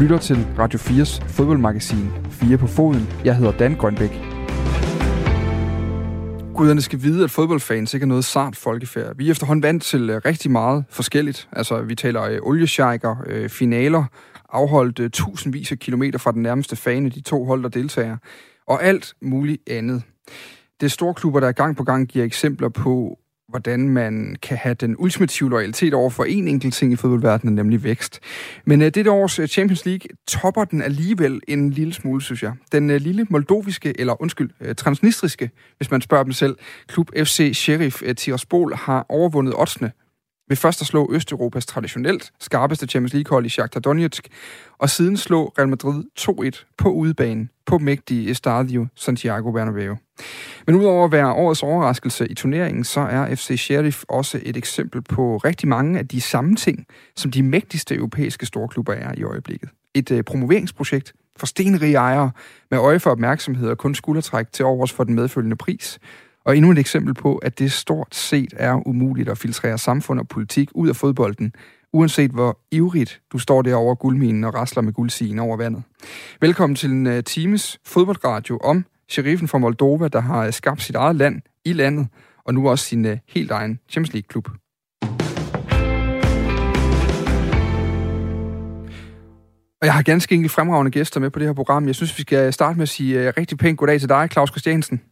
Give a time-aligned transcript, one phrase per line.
[0.00, 3.08] lytter til Radio 4's fodboldmagasin 4 på foden.
[3.24, 4.10] Jeg hedder Dan Grønbæk.
[6.54, 9.16] Guderne skal vide, at fodboldfans ikke er noget sart folkefærd.
[9.16, 11.48] Vi er efterhånden vant til øh, rigtig meget forskelligt.
[11.52, 14.04] Altså, vi taler øh, oliesjejker, øh, finaler,
[14.48, 18.16] afholdt øh, tusindvis af kilometer fra den nærmeste fane, de to hold, der deltager,
[18.66, 20.02] og alt muligt andet.
[20.80, 23.18] Det er store klubber, der gang på gang giver eksempler på,
[23.50, 27.84] hvordan man kan have den ultimative loyalitet over for en enkelt ting i fodboldverdenen, nemlig
[27.84, 28.20] vækst.
[28.64, 32.52] Men uh, dette års øh, Champions League topper den alligevel en lille smule, synes jeg.
[32.72, 36.56] Den uh, lille moldoviske, eller undskyld, uh, transnistriske, hvis man spørger dem selv,
[36.88, 39.90] klub FC Sheriff uh, Tiraspol har overvundet oddsene
[40.50, 44.28] ved først at slå Østeuropas traditionelt skarpeste Champions League-hold i Shakhtar Donetsk,
[44.78, 49.96] og siden slå Real Madrid 2-1 på udebanen på mægtige Estadio Santiago Bernabeu.
[50.66, 55.02] Men udover at være årets overraskelse i turneringen, så er FC Sheriff også et eksempel
[55.02, 59.68] på rigtig mange af de samme ting, som de mægtigste europæiske storklubber er i øjeblikket.
[59.94, 62.30] Et øh, promoveringsprojekt for stenrige ejere
[62.70, 65.98] med øje for opmærksomhed og kun skuldertræk til overs for den medfølgende pris–
[66.44, 70.28] og endnu et eksempel på, at det stort set er umuligt at filtrere samfund og
[70.28, 71.52] politik ud af fodbolden,
[71.92, 75.82] uanset hvor ivrigt du står derovre guldminen og rasler med guldsigen over vandet.
[76.40, 81.16] Velkommen til en uh, times fodboldradio om sheriffen fra Moldova, der har skabt sit eget
[81.16, 82.08] land i landet,
[82.44, 84.48] og nu også sin uh, helt egen Champions League-klub.
[89.80, 91.86] Og jeg har ganske enkelt fremragende gæster med på det her program.
[91.86, 95.02] Jeg synes, vi skal starte med at sige rigtig pænt goddag til dig, Claus Christiansen.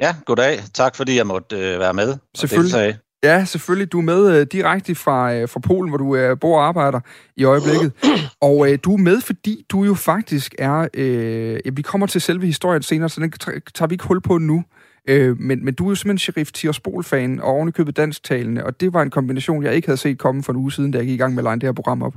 [0.00, 0.58] Ja, goddag.
[0.74, 2.98] Tak fordi jeg måtte øh, være med Selvfølgelig.
[3.24, 3.92] Ja, selvfølgelig.
[3.92, 7.00] Du er med øh, direkte fra, øh, fra Polen, hvor du øh, bor og arbejder
[7.36, 7.92] i øjeblikket.
[8.48, 10.88] Og øh, du er med, fordi du jo faktisk er...
[10.94, 13.32] Øh, ja, vi kommer til selve historien senere, så den
[13.74, 14.64] tager vi ikke hul på nu.
[15.08, 19.02] Øh, men, men du er jo simpelthen Sheriff Tiraspol-fan og ovenikøbet dansktalende, og det var
[19.02, 21.18] en kombination, jeg ikke havde set komme for en uge siden, da jeg gik i
[21.18, 22.14] gang med at line det her program op.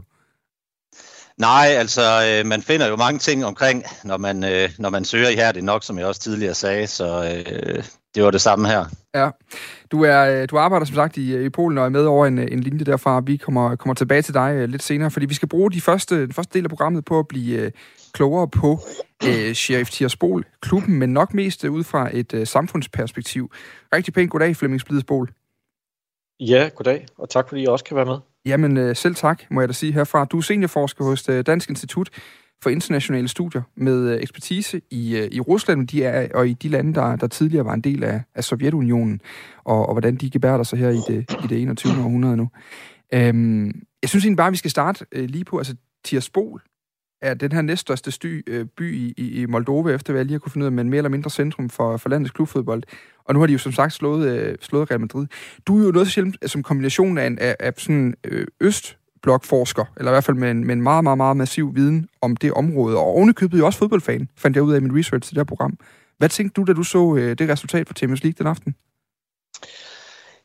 [1.38, 5.30] Nej, altså øh, man finder jo mange ting omkring, når man, øh, når man søger
[5.30, 7.84] i her, det nok, som jeg også tidligere sagde, så øh,
[8.18, 8.86] det var det samme her.
[9.16, 9.30] Ja,
[9.92, 12.40] du, er, øh, du arbejder som sagt i, i Polen og er med over en,
[12.40, 13.20] en linje derfra.
[13.20, 16.22] Vi kommer, kommer tilbage til dig øh, lidt senere, fordi vi skal bruge de første,
[16.22, 17.72] den første del af programmet på at blive øh,
[18.14, 18.80] klogere på
[19.28, 23.52] øh, Sheriff Tiraspol, klubben, men nok mest øh, ud fra et øh, samfundsperspektiv.
[23.96, 25.30] Rigtig pænt goddag, Flemming Splidsbol.
[26.40, 28.18] Ja, goddag, og tak fordi I også kan være med.
[28.46, 30.26] Jamen øh, selv tak, må jeg da sige herfra.
[30.26, 32.10] Du er seniorforsker hos øh, Dansk Institut
[32.64, 36.68] for Internationale Studier med øh, ekspertise i, øh, i Rusland de er, og i de
[36.68, 39.22] lande, der, der tidligere var en del af, af Sovjetunionen,
[39.64, 41.94] og, og hvordan de gebærder sig her i det, i det 21.
[41.94, 42.50] århundrede nu.
[43.14, 43.66] Øhm,
[44.02, 46.62] jeg synes egentlig bare, at vi skal starte øh, lige på, altså Tiraspol
[47.22, 50.40] er den her næststørste sty, øh, by i, i Moldova, efter hvad jeg lige har
[50.40, 52.84] kunne finde ud af, men mere eller mindre centrum for, for landets klubfodbold.
[53.26, 55.28] Og nu har de jo som sagt slået, øh, slået Real Madrid.
[55.68, 58.48] Du er jo noget så sjældent som kombination af, en, af, af sådan øh,
[59.28, 62.36] blokforsker, eller i hvert fald med en, med en meget, meget, meget massiv viden om
[62.36, 65.36] det område, og ovenikøbet jo også fodboldfan, fandt jeg ud af i min research til
[65.36, 65.78] det her program.
[66.18, 68.76] Hvad tænkte du, da du så øh, det resultat fra Champions League den aften?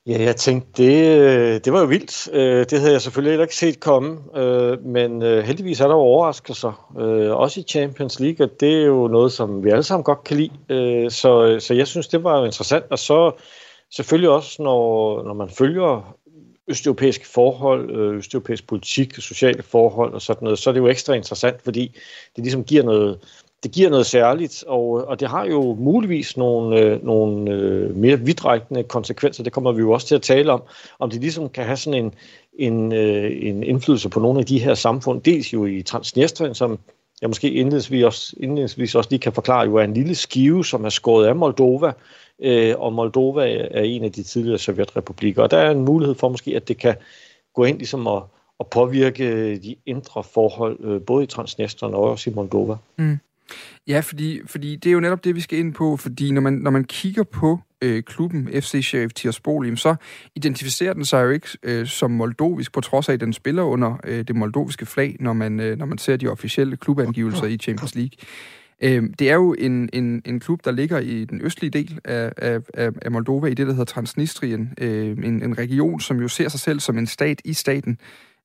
[0.06, 2.28] Ja, jeg tænkte, det, øh, det var jo vildt.
[2.32, 6.00] Øh, det havde jeg selvfølgelig heller ikke set komme, øh, men heldigvis er der jo
[6.00, 6.72] overraskelser,
[7.32, 10.36] også i Champions League, og det er jo noget, som vi alle sammen godt kan
[10.36, 11.10] lide.
[11.10, 13.32] Så, så jeg synes, det var jo interessant, og så
[13.96, 16.16] selvfølgelig også, når, når man følger
[16.68, 21.14] østeuropæiske forhold, øh, østeuropæisk politik, sociale forhold og sådan noget, så er det jo ekstra
[21.14, 21.96] interessant, fordi
[22.36, 23.18] det ligesom giver noget,
[23.62, 28.20] det giver noget særligt, og, og det har jo muligvis nogle, øh, nogle øh, mere
[28.20, 29.42] vidtrækkende konsekvenser.
[29.42, 30.62] Det kommer vi jo også til at tale om,
[30.98, 32.14] om det ligesom kan have sådan en,
[32.58, 35.22] en, øh, en indflydelse på nogle af de her samfund.
[35.22, 36.78] Dels jo i Transnistrien, som
[37.20, 40.84] jeg måske indledningsvis også, indledningsvis også lige kan forklare, jo er en lille skive, som
[40.84, 41.92] er skåret af Moldova,
[42.42, 45.42] øh, og Moldova er en af de tidligere sovjetrepublikker.
[45.42, 46.94] Og der er en mulighed for måske, at det kan
[47.54, 48.22] gå ind ligesom at,
[48.60, 52.76] at påvirke de indre forhold, øh, både i Transnistrien og også i Moldova.
[52.96, 53.18] Mm.
[53.88, 56.52] Ja, fordi, fordi det er jo netop det, vi skal ind på, fordi når man,
[56.52, 59.94] når man kigger på øh, klubben FC Sheriff Tiraspol, så
[60.34, 63.96] identificerer den sig jo ikke øh, som moldovisk, på trods af, at den spiller under
[64.04, 67.94] øh, det moldoviske flag, når man, øh, når man ser de officielle klubangivelser i Champions
[67.94, 68.16] League.
[68.82, 72.32] Øh, det er jo en, en, en klub, der ligger i den østlige del af,
[72.36, 72.60] af,
[73.02, 74.74] af Moldova, i det, der hedder Transnistrien.
[74.78, 77.98] Øh, en, en region, som jo ser sig selv som en stat i staten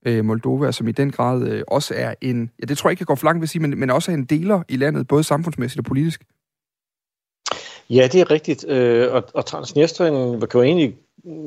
[0.06, 3.02] øh, Moldova, som i den grad øh, også er en, ja det tror jeg ikke,
[3.02, 5.08] jeg går for langt ved at sige, men, men også er en deler i landet,
[5.08, 6.24] både samfundsmæssigt og politisk.
[7.90, 8.66] Ja, det er rigtigt.
[8.70, 10.96] Øh, og, og Transnistrien kan jo egentlig,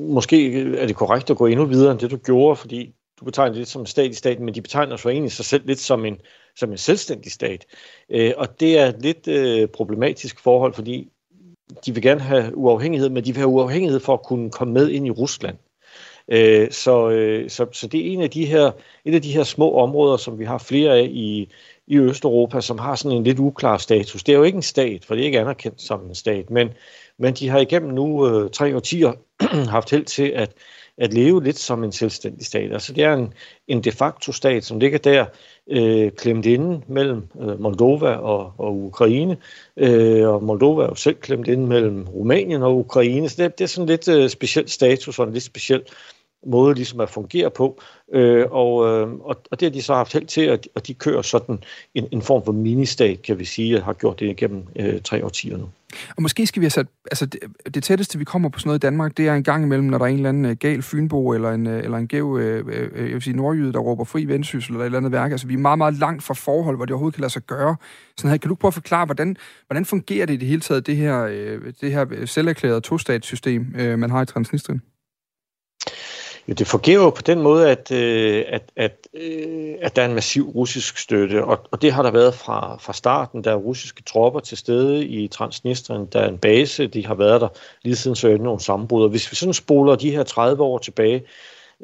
[0.08, 3.48] måske er det korrekt at gå endnu videre end det, du gjorde, fordi du betegner
[3.48, 5.78] det lidt som en stat i staten, men de betegner så egentlig sig selv lidt
[5.78, 6.16] som en,
[6.56, 7.66] som en selvstændig stat.
[8.10, 11.08] Øh, og det er et lidt øh, problematisk forhold, fordi
[11.86, 14.88] de vil gerne have uafhængighed, men de vil have uafhængighed for at kunne komme med
[14.88, 15.56] ind i Rusland.
[16.28, 18.70] Øh, så, øh, så, så det er en af de her,
[19.04, 21.52] et af de her små områder, som vi har flere af i,
[21.86, 24.22] i Østeuropa, som har sådan en lidt uklar status.
[24.22, 26.68] Det er jo ikke en stat, for det er ikke anerkendt som en stat, men,
[27.18, 29.12] men de har igennem nu øh, tre årtier
[29.76, 30.52] haft held til at,
[31.00, 32.72] at leve lidt som en selvstændig stat.
[32.72, 33.32] Altså det er en,
[33.68, 35.26] en de facto stat, som ligger der
[35.70, 39.36] øh, klemt inde mellem øh, Moldova og, og Ukraine,
[39.76, 43.64] øh, og Moldova er jo selv klemt inde mellem Rumænien og Ukraine, så det, det
[43.64, 45.82] er sådan lidt øh, speciel status og en lidt speciel
[46.46, 47.80] måde ligesom at fungere på.
[48.12, 50.94] Øh, og, øh, og, og det har de så haft held til, at, at de
[50.94, 51.58] kører sådan
[51.94, 55.24] en, en form for ministat, kan vi sige, og har gjort det igennem øh, tre
[55.24, 55.68] årtier nu.
[56.16, 57.40] Og måske skal vi have sat, altså det,
[57.74, 59.98] det tætteste, vi kommer på sådan noget i Danmark, det er en gang imellem, når
[59.98, 62.66] der er en eller anden øh, gal fynbo, eller en, øh, eller en gæv, øh,
[62.68, 65.30] øh, jeg vil sige, nordjyde, der råber fri vendsyssel, eller et eller andet værk.
[65.30, 67.76] Altså vi er meget, meget langt fra forhold, hvor det overhovedet kan lade sig gøre.
[68.16, 70.86] Sådan her, kan du prøve at forklare, hvordan, hvordan fungerer det i det hele taget,
[70.86, 74.82] det her, øh, det her selverklærede to-statssystem, øh, man har i Transnistrien?
[76.50, 80.06] Jo, det fungerer jo på den måde, at, øh, at, at, øh, at der er
[80.06, 83.44] en massiv russisk støtte, og, og det har der været fra, fra starten.
[83.44, 87.40] Der er russiske tropper til stede i Transnistrien, der er en base, de har været
[87.40, 87.48] der
[87.82, 89.02] lige siden Sovjetunionens sammenbrud.
[89.02, 91.22] Og hvis vi sådan spoler de her 30 år tilbage,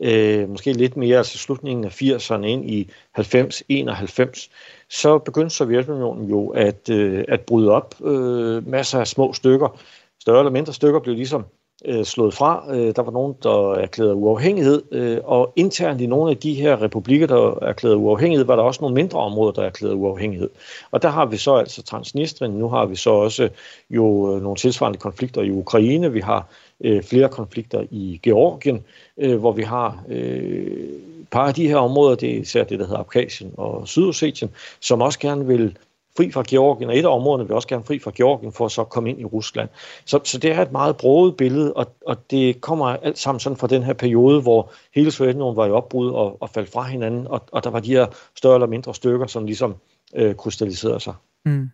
[0.03, 4.49] øh, måske lidt mere, altså slutningen af 80'erne ind i 90-91,
[4.91, 7.95] så begyndte Sovjetunionen jo at, øh, at bryde op.
[8.05, 9.81] Øh, masser af små stykker,
[10.21, 11.45] større eller mindre stykker, blev ligesom
[11.85, 12.65] øh, slået fra.
[12.71, 16.83] Øh, der var nogen, der erklærede uafhængighed, øh, og internt i nogle af de her
[16.83, 20.51] republikker, der erklærede uafhængighed, var der også nogle mindre områder, der erklærede uafhængighed.
[20.91, 23.49] Og der har vi så altså Transnistrien, nu har vi så også
[23.91, 26.49] jo øh, nogle tilsvarende konflikter i Ukraine, vi har
[26.81, 28.85] øh, flere konflikter i Georgien,
[29.19, 30.89] øh, hvor vi har øh,
[31.31, 34.51] par af de her områder, det er især det, der hedder Abkhazien og Sydossetien,
[34.81, 35.77] som også gerne vil
[36.17, 38.73] fri fra Georgien, og et af områderne vil også gerne fri fra Georgien for at
[38.73, 39.69] så komme ind i Rusland.
[40.05, 43.57] Så, så det er et meget broget billede, og, og det kommer alt sammen sådan
[43.57, 47.27] fra den her periode, hvor hele Sovjetunionen var i opbrud og, og faldt fra hinanden,
[47.27, 49.75] og, og der var de her større eller mindre stykker, som ligesom
[50.15, 51.15] øh, krystalliserede sig.
[51.45, 51.71] Mm.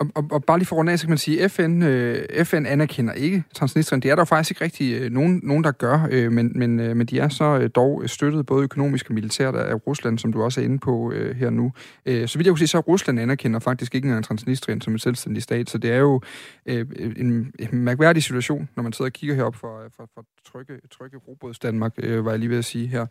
[0.00, 2.44] Og, og, og bare lige for rundt af, så kan man sige, at FN, øh,
[2.44, 4.02] FN anerkender ikke Transnistrien.
[4.02, 6.96] Det er der faktisk ikke rigtig øh, nogen, nogen, der gør, øh, men, men, øh,
[6.96, 10.42] men de er så øh, dog støttet både økonomisk og militært af Rusland, som du
[10.42, 11.72] også er inde på øh, her nu.
[12.06, 14.98] Øh, så vidt jeg kunne sige, så Rusland anerkender faktisk ikke engang Transnistrien som en
[14.98, 16.20] selvstændig stat, så det er jo
[16.66, 16.86] øh,
[17.16, 20.74] en, en mærkværdig situation, når man sidder og kigger herop for, øh, for, for trygge,
[20.90, 23.06] trygge Robots Danmark, øh, var jeg lige ved at sige her.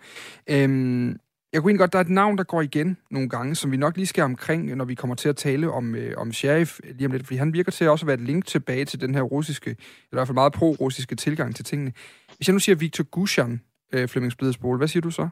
[0.49, 1.15] Øh,
[1.53, 3.77] jeg kunne egentlig godt, der er et navn, der går igen nogle gange, som vi
[3.77, 7.05] nok lige skal omkring, når vi kommer til at tale om, øh, om Sheriff lige
[7.05, 9.21] om lidt, fordi han virker til at også være et link tilbage til den her
[9.21, 9.79] russiske, eller
[10.11, 11.93] i hvert fald meget pro-russiske tilgang til tingene.
[12.37, 13.61] Hvis jeg nu siger Viktor Gushan,
[13.93, 15.27] øh, Flemmings Blidsbol, hvad siger du så?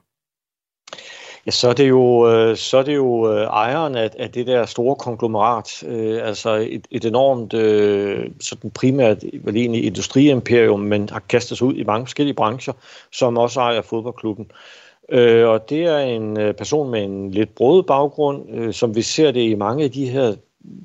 [1.46, 4.48] Ja, så er det jo, øh, så er det jo øh, ejeren af, af det
[4.48, 11.10] der store konglomerat, øh, altså et, et enormt, øh, sådan primært vel egentlig industriimperium, men
[11.10, 12.74] har kastet sig ud i mange forskellige brancher,
[13.12, 14.46] som også ejer fodboldklubben.
[14.52, 18.96] Øh, Øh, og det er en øh, person med en lidt brød baggrund, øh, som
[18.96, 20.36] vi ser det i mange af de her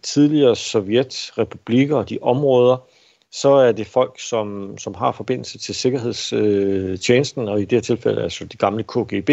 [0.03, 2.77] tidligere sovjetrepublikker og de områder,
[3.33, 8.23] så er det folk, som, som har forbindelse til sikkerhedstjenesten, og i det her tilfælde
[8.23, 9.31] altså de gamle KGB.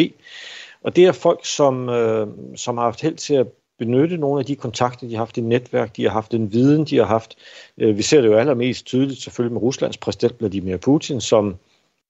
[0.84, 3.48] Og det er folk, som, øh, som har haft held til at
[3.80, 6.86] benytte nogle af de kontakter, de har haft i netværk, de har haft den viden,
[6.86, 7.36] de har haft.
[7.78, 11.56] Øh, vi ser det jo allermest tydeligt selvfølgelig med Ruslands præsident Vladimir Putin, som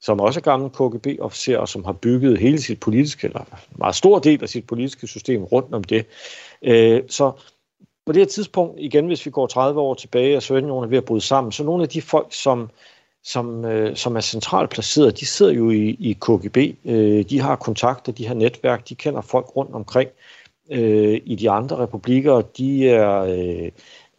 [0.02, 3.96] som også er gammel KGB-officer, og som har bygget hele sit politiske, eller en meget
[3.96, 6.06] stor del af sit politiske system rundt om det.
[6.62, 7.32] Øh, så
[8.06, 10.98] på det her tidspunkt, igen hvis vi går 30 år tilbage, og Sovjetunionen er ved
[10.98, 12.70] at bryde sammen, så nogle af de folk, som,
[13.24, 16.58] som, øh, som er centralt placeret, de sidder jo i, i KGB.
[16.86, 20.10] Øh, de har kontakter, de har netværk, de kender folk rundt omkring
[20.72, 22.42] øh, i de andre republikker.
[22.42, 23.72] De er, øh,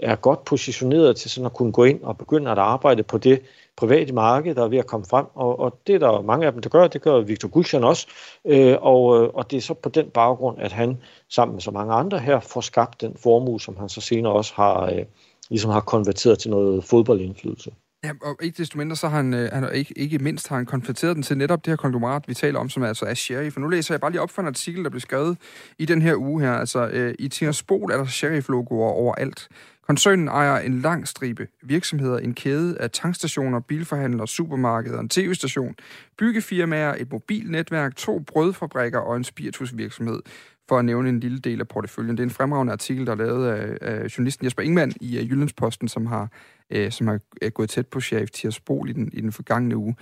[0.02, 3.42] er godt positioneret til sådan at kunne gå ind og begynde at arbejde på det,
[3.76, 6.52] private marked, der er ved at komme frem, og, og det er der mange af
[6.52, 8.06] dem, der gør, det gør Victor Gulshan også,
[8.44, 11.70] øh, og, øh, og det er så på den baggrund, at han sammen med så
[11.70, 15.04] mange andre her får skabt den formue, som han så senere også har, øh,
[15.50, 17.70] ligesom har konverteret til noget fodboldindflydelse.
[18.04, 20.66] Ja, og ikke desto mindre, så har han, øh, han ikke, ikke mindst har han
[20.66, 23.52] konverteret den til netop det her konglomerat, vi taler om, som altså er sheriff.
[23.52, 25.38] For nu læser jeg bare lige op for en artikel, der blev skrevet
[25.78, 26.52] i den her uge her.
[26.52, 29.48] Altså, øh, i Tiraspol er der sheriff-logoer overalt.
[29.86, 35.74] Koncernen ejer en lang stribe virksomheder, en kæde af tankstationer, bilforhandlere, supermarkeder, en tv-station,
[36.18, 40.20] byggefirmaer, et mobilnetværk, to brødfabrikker og en spiritusvirksomhed
[40.68, 42.16] for at nævne en lille del af porteføljen.
[42.16, 45.30] Det er en fremragende artikel, der er lavet af, af journalisten Jesper Ingman i uh,
[45.30, 46.28] Jyllandsposten, som har,
[46.76, 49.96] uh, som har uh, gået tæt på chef Tirsbol i den, i den forgangne uge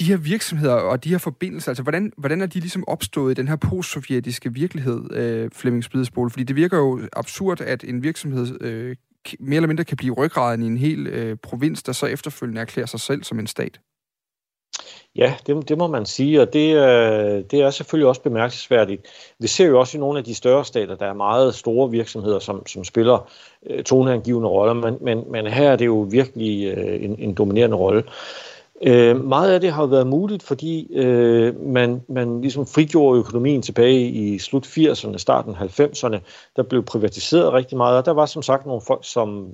[0.00, 3.34] de her virksomheder og de her forbindelser, altså hvordan, hvordan er de ligesom opstået i
[3.34, 6.30] den her postsovjetiske virkelighed, øh, Flemming Spidesbol?
[6.30, 8.96] Fordi det virker jo absurd, at en virksomhed øh,
[9.40, 12.86] mere eller mindre kan blive ryggraden i en hel øh, provins, der så efterfølgende erklærer
[12.86, 13.80] sig selv som en stat.
[15.16, 19.06] Ja, det, det må man sige, og det, øh, det er selvfølgelig også bemærkelsesværdigt.
[19.38, 22.38] Vi ser jo også i nogle af de større stater, der er meget store virksomheder,
[22.38, 23.30] som, som spiller
[23.66, 27.76] øh, toneangivende roller, men, men, men her er det jo virkelig øh, en, en dominerende
[27.76, 27.98] rolle.
[27.98, 28.12] Øh,
[28.82, 34.08] Øh, meget af det har været muligt, fordi øh, man, man ligesom frigjorde økonomien tilbage
[34.08, 36.18] i slut 80'erne, starten 90'erne.
[36.56, 39.48] Der blev privatiseret rigtig meget, og der var som sagt nogle folk, som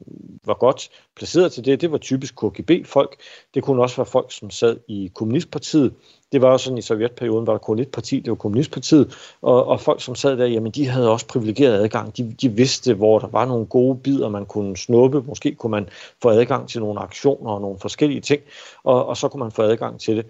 [0.44, 1.80] var godt placeret til det.
[1.80, 3.16] Det var typisk KGB-folk.
[3.54, 5.92] Det kunne også være folk, som sad i Kommunistpartiet.
[6.34, 9.66] Det var jo sådan i sovjetperioden, var der kun et parti, det var Kommunistpartiet, og,
[9.66, 12.16] og folk, som sad der, jamen de havde også privilegeret adgang.
[12.16, 15.22] De, de vidste, hvor der var nogle gode bidder, man kunne snuppe.
[15.26, 15.88] Måske kunne man
[16.22, 18.42] få adgang til nogle aktioner og nogle forskellige ting,
[18.84, 20.26] og, og så kunne man få adgang til det.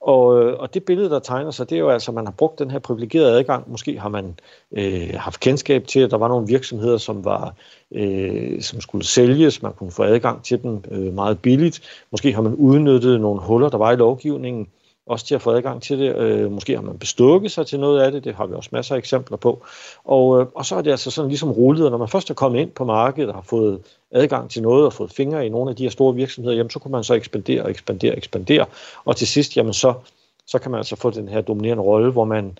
[0.00, 2.58] Og, og det billede, der tegner sig, det er jo altså, at man har brugt
[2.58, 3.70] den her privilegerede adgang.
[3.70, 4.34] Måske har man
[4.72, 7.54] øh, haft kendskab til, at der var nogle virksomheder, som var
[7.92, 9.62] øh, som skulle sælges.
[9.62, 12.04] Man kunne få adgang til dem øh, meget billigt.
[12.10, 14.68] Måske har man udnyttet nogle huller, der var i lovgivningen
[15.06, 16.16] også til at få adgang til det.
[16.16, 18.94] Øh, måske har man bestukket sig til noget af det, det har vi også masser
[18.94, 19.62] af eksempler på.
[20.04, 22.60] Og, øh, og så er det altså sådan ligesom rullet, når man først er kommet
[22.60, 23.80] ind på markedet og har fået
[24.10, 26.78] adgang til noget og fået fingre i nogle af de her store virksomheder, jamen så
[26.78, 28.66] kunne man så ekspandere og ekspandere og ekspandere.
[29.04, 29.94] Og til sidst, jamen så,
[30.46, 32.58] så kan man altså få den her dominerende rolle, hvor man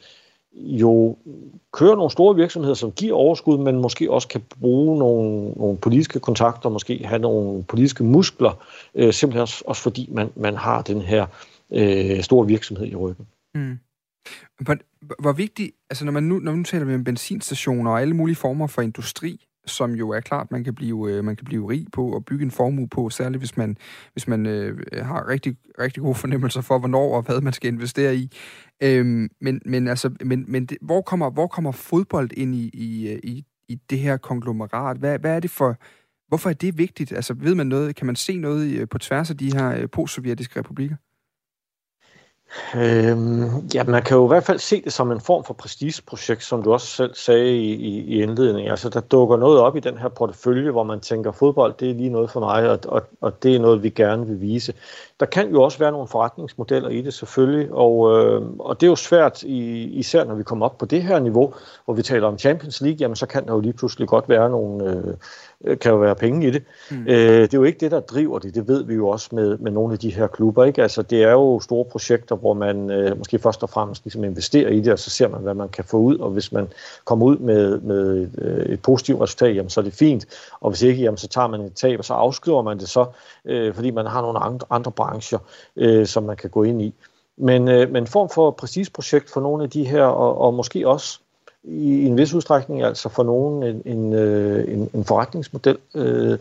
[0.54, 1.16] jo
[1.72, 6.20] kører nogle store virksomheder, som giver overskud, men måske også kan bruge nogle, nogle politiske
[6.20, 11.00] kontakter, måske have nogle politiske muskler, øh, simpelthen også, også fordi man, man har den
[11.00, 11.28] her øh,
[11.74, 13.26] Øh, stor virksomhed i ryggen.
[13.54, 13.78] Mm.
[14.60, 14.76] Hvor,
[15.22, 18.36] hvor vigtigt, altså når man nu, når man nu taler med benzinstationer og alle mulige
[18.36, 21.86] former for industri, som jo er klart, man kan blive, øh, man kan blive rig
[21.92, 23.76] på og bygge en formue på, særligt hvis man,
[24.12, 28.16] hvis man øh, har rigtig, rigtig gode fornemmelser for, hvornår og hvad man skal investere
[28.16, 28.30] i.
[28.82, 33.08] Øhm, men, men, altså, men, men det, hvor, kommer, hvor kommer fodbold ind i, i,
[33.08, 34.96] øh, i, i det her konglomerat?
[34.96, 35.76] Hvad, hvad er det for...
[36.28, 37.12] Hvorfor er det vigtigt?
[37.12, 37.96] Altså, ved man noget?
[37.96, 40.96] Kan man se noget øh, på tværs af de her postsovjetiske republikker?
[42.76, 46.44] Øhm, ja, man kan jo i hvert fald se det som en form for prestigeprojekt,
[46.44, 48.70] som du også selv sagde i, i, i indledningen.
[48.70, 51.94] Altså, der dukker noget op i den her portefølje, hvor man tænker, fodbold, det er
[51.94, 54.74] lige noget for mig, og, og, og det er noget, vi gerne vil vise.
[55.22, 58.90] Der kan jo også være nogle forretningsmodeller i det, selvfølgelig, og, øh, og det er
[58.90, 62.28] jo svært, i, især når vi kommer op på det her niveau, hvor vi taler
[62.28, 64.84] om Champions League, jamen så kan der jo lige pludselig godt være nogle...
[64.84, 65.14] Øh,
[65.80, 66.62] kan jo være penge i det.
[66.90, 67.06] Mm.
[67.06, 68.54] Øh, det er jo ikke det, der driver det.
[68.54, 70.64] Det ved vi jo også med, med nogle af de her klubber.
[70.64, 70.82] Ikke?
[70.82, 74.68] Altså, det er jo store projekter, hvor man øh, måske først og fremmest ligesom investerer
[74.68, 76.18] i det, og så ser man, hvad man kan få ud.
[76.18, 76.68] Og hvis man
[77.04, 80.26] kommer ud med, med et, øh, et positivt resultat, jamen, så er det fint.
[80.60, 83.06] Og hvis ikke, jamen, så tager man et tab, og så afskriver man det så,
[83.44, 85.11] øh, fordi man har nogle andre, andre brancher,
[85.76, 86.94] øh, som man kan gå ind i.
[87.36, 91.18] Men, øh, men form for præcisprojekt for nogle af de her, og, og måske også
[91.64, 95.78] i en vis udstrækning altså for nogen en, en, øh, en, en forretningsmodel.
[95.94, 96.38] Øh,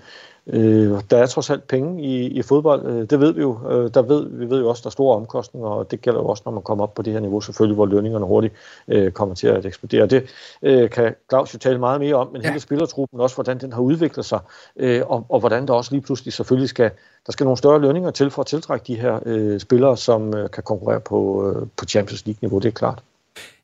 [0.48, 3.60] øh, der er trods alt penge i, i fodbold, øh, det ved vi jo.
[3.72, 6.28] Øh, der ved, vi ved jo også, der er store omkostninger, og det gælder jo
[6.28, 8.54] også, når man kommer op på det her niveau, selvfølgelig, hvor lønningerne hurtigt
[8.88, 10.08] øh, kommer til at eksplodere.
[10.08, 10.30] Det
[10.62, 12.48] øh, kan Claus jo tale meget mere om, men ja.
[12.48, 14.40] hele spillertruppen også, hvordan den har udviklet sig,
[14.76, 16.92] øh, og, og hvordan der også lige pludselig selvfølgelig skal,
[17.26, 20.50] der skal nogle større lønninger til for at tiltrække de her øh, spillere, som øh,
[20.50, 23.04] kan konkurrere på, øh, på Champions League-niveau, det er klart.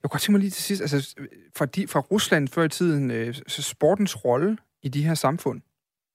[0.04, 1.16] Jeg kunne tænke mig lige til sidst, altså
[1.56, 5.62] fra, de, fra Rusland før i tiden, øh, så sportens rolle i de her samfund,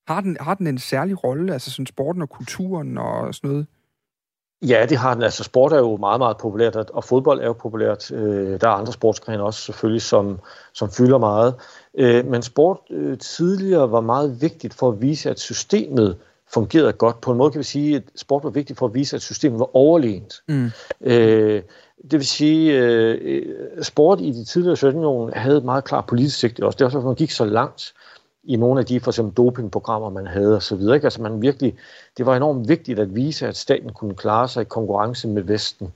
[0.08, 3.66] har den, har den en særlig rolle, altså sådan sporten og kulturen og sådan noget?
[4.62, 5.22] Ja, det har den.
[5.22, 8.10] Altså sport er jo meget, meget populært, og fodbold er jo populært.
[8.10, 10.40] Øh, der er andre sportsgrene også selvfølgelig, som,
[10.72, 11.54] som fylder meget.
[11.98, 16.16] Øh, men sport øh, tidligere var meget vigtigt for at vise, at systemet
[16.52, 17.20] fungerede godt.
[17.20, 19.58] På en måde kan vi sige, at sport var vigtigt for at vise, at systemet
[19.58, 20.34] var overlegent.
[20.48, 20.70] Mm.
[21.00, 21.62] Øh,
[22.02, 26.66] det vil sige, øh, sport i de tidligere Sovjetunionen havde et meget klart politisk sigte
[26.66, 26.76] også.
[26.76, 27.94] Det er også, at man gik så langt
[28.44, 30.80] i nogle af de for eksempel dopingprogrammer, man havde osv.
[30.88, 31.74] Altså man virkelig,
[32.16, 35.92] det var enormt vigtigt at vise, at staten kunne klare sig i konkurrence med Vesten.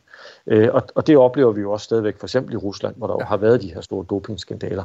[0.47, 3.15] Øh, og, og det oplever vi jo også stadigvæk, for eksempel i Rusland, hvor der
[3.15, 4.85] jo har været de her store dopingskandaler.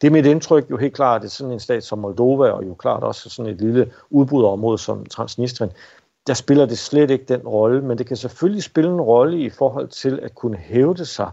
[0.00, 2.74] Det er mit indtryk jo helt klart, at sådan en stat som Moldova, og jo
[2.74, 5.72] klart også sådan et lille udbryderområde som Transnistrien,
[6.26, 9.50] der spiller det slet ikke den rolle, men det kan selvfølgelig spille en rolle i
[9.50, 11.30] forhold til at kunne hævde sig,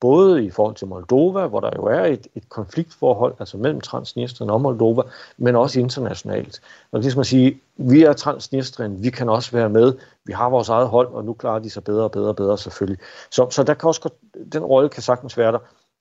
[0.00, 4.50] både i forhold til Moldova, hvor der jo er et, et konfliktforhold, altså mellem Transnistrien
[4.50, 5.02] og Moldova,
[5.38, 6.60] men også internationalt.
[6.92, 10.50] Og det skal man sige, vi er Transnistrien, vi kan også være med, vi har
[10.50, 12.98] vores eget hold, og nu klarer de sig bedre og bedre og bedre selvfølgelig.
[13.30, 14.10] Så, så der kan også,
[14.52, 15.58] den rolle kan sagtens være der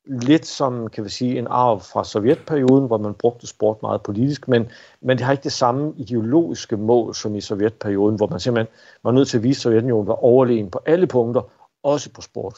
[0.08, 4.48] lidt som, kan vi sige, en arv fra sovjetperioden, hvor man brugte sport meget politisk,
[4.48, 4.70] men,
[5.02, 9.12] men det har ikke det samme ideologiske mål som i sovjetperioden, hvor man simpelthen var
[9.12, 11.42] nødt til at vise, at Sovjetunionen var overlegen på alle punkter,
[11.84, 12.56] også på sport.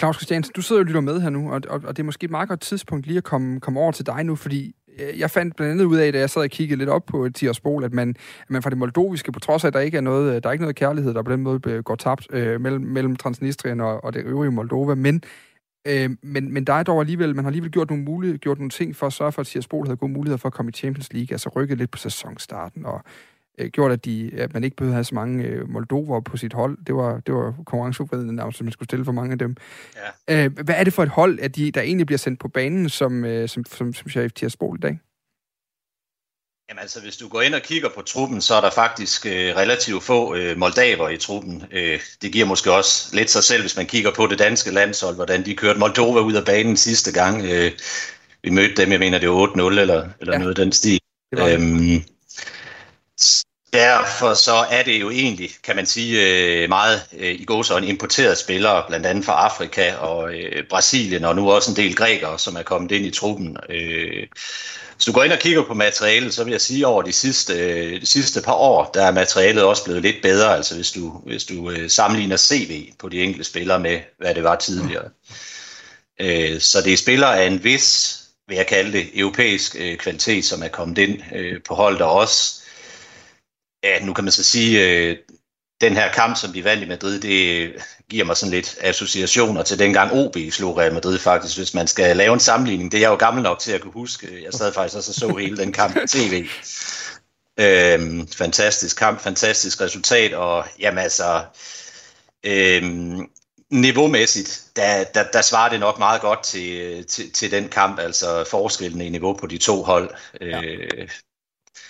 [0.00, 2.24] Claus Christiansen, du sidder og lytter med her nu, og, og, og det er måske
[2.24, 5.30] et meget godt tidspunkt lige at komme, komme over til dig nu, fordi øh, jeg
[5.30, 7.92] fandt blandt andet ud af, da jeg sad og kiggede lidt op på Tiraspol, at
[7.92, 8.08] man,
[8.42, 10.48] at man fra det moldoviske, på trods af, at der ikke er noget, øh, der
[10.48, 13.80] er ikke noget kærlighed, der på den måde øh, går tabt øh, mellem, mellem Transnistrien
[13.80, 15.22] og, og det øvrige Moldova, men
[15.86, 18.70] Øh, men, men der er dog alligevel, man har alligevel gjort nogle, mulighed, gjort nogle
[18.70, 21.12] ting for at sørge for, at Tiraspol havde gode muligheder for at komme i Champions
[21.12, 23.02] League, altså rykket lidt på sæsonstarten, og
[23.60, 26.52] øh, gjort, at, de, at man ikke behøvede have så mange øh, Moldover på sit
[26.52, 26.78] hold.
[26.86, 29.56] Det var, det var konkurrenceforvridende navn, som man skulle stille for mange af dem.
[30.28, 30.44] Ja.
[30.44, 32.88] Øh, hvad er det for et hold, at de, der egentlig bliver sendt på banen
[32.88, 34.98] som, øh, som, som, som chef Tiraspol i dag?
[36.70, 39.56] Jamen altså, hvis du går ind og kigger på truppen, så er der faktisk øh,
[39.56, 41.64] relativt få øh, moldaver i truppen.
[41.72, 45.14] Øh, det giver måske også lidt sig selv, hvis man kigger på det danske landshold,
[45.14, 47.44] hvordan de kørte Moldova ud af banen sidste gang.
[47.44, 47.72] Øh,
[48.42, 50.38] vi mødte dem, jeg mener, det var 8-0 eller, eller ja.
[50.38, 51.00] noget af den stil.
[51.38, 52.02] Øhm,
[53.72, 57.76] derfor så er det jo egentlig, kan man sige, øh, meget øh, i går så
[57.76, 61.96] en importeret spillere, blandt andet fra Afrika og øh, Brasilien, og nu også en del
[61.96, 63.56] grækere, som er kommet ind i truppen.
[64.96, 67.12] Hvis du går ind og kigger på materialet, så vil jeg sige, at over de
[67.12, 67.54] sidste,
[68.00, 71.44] de sidste par år, der er materialet også blevet lidt bedre, altså hvis du, hvis
[71.44, 75.04] du sammenligner CV på de enkelte spillere med, hvad det var tidligere.
[76.60, 80.68] Så det er spillere af en vis, vil jeg kalde det, europæisk kvalitet, som er
[80.68, 81.20] kommet ind
[81.68, 82.59] på holdet, og også,
[83.84, 85.18] ja, nu kan man så sige,
[85.80, 87.72] den her kamp, som de vandt i Madrid, det
[88.10, 92.16] giver mig sådan lidt associationer til dengang OB slog Real Madrid faktisk, hvis man skal
[92.16, 92.92] lave en sammenligning.
[92.92, 94.44] Det er jeg jo gammel nok til at kunne huske.
[94.44, 96.46] Jeg sad faktisk også og så hele den kamp på tv.
[97.60, 101.44] Øhm, fantastisk kamp, fantastisk resultat, og jamen altså,
[102.44, 103.28] øhm,
[103.70, 108.44] niveaumæssigt, der, der, der svarer det nok meget godt til, til, til den kamp, altså
[108.50, 110.10] forskellen i niveau på de to hold.
[110.40, 110.62] Ja.
[110.62, 111.08] Øh,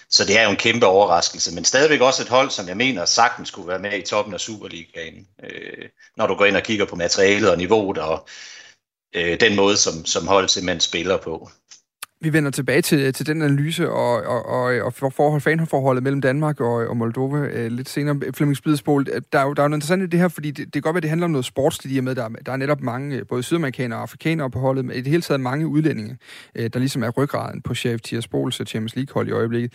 [0.09, 3.05] så det er jo en kæmpe overraskelse, men stadigvæk også et hold, som jeg mener
[3.05, 6.85] sagtens skulle være med i toppen af Superligaen, øh, når du går ind og kigger
[6.85, 8.29] på materialet og niveauet og
[9.15, 11.51] øh, den måde, som, som holdet simpelthen spiller på.
[12.23, 16.61] Vi vender tilbage til, til den analyse og, og, og, og forhold, fanforholdet mellem Danmark
[16.61, 18.21] og, og Moldova øh, lidt senere.
[18.35, 20.51] Flemming Spidesbol, øh, der er jo, der er jo noget interessant i det her, fordi
[20.51, 22.29] det, det kan godt være, at det handler om noget sportsligt i og med, der,
[22.29, 25.23] der er netop mange, øh, både sydamerikanere og afrikanere på holdet, men i det hele
[25.23, 26.19] taget mange udlændinge,
[26.55, 29.73] øh, der ligesom er ryggraden på Chef Tirsbols Champions League-hold i øjeblikket.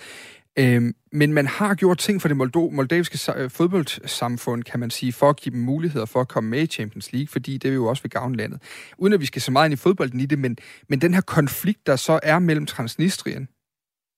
[0.60, 5.13] Øhm, men man har gjort ting for det moldo- moldaviske øh, fodboldsamfund, kan man sige,
[5.13, 7.76] for at give dem muligheder for at komme med i Champions League, fordi det vil
[7.76, 8.62] jo også vil gavne landet.
[8.98, 10.58] Uden at vi skal så meget ind i fodbolden i det, men,
[10.89, 13.48] men den her konflikt, der så er mellem Transnistrien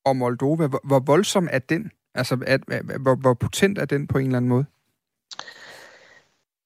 [0.05, 1.91] og Moldova, hvor, hvor voldsom er den?
[2.15, 2.61] Altså, at,
[3.01, 4.65] hvor, hvor potent er den på en eller anden måde?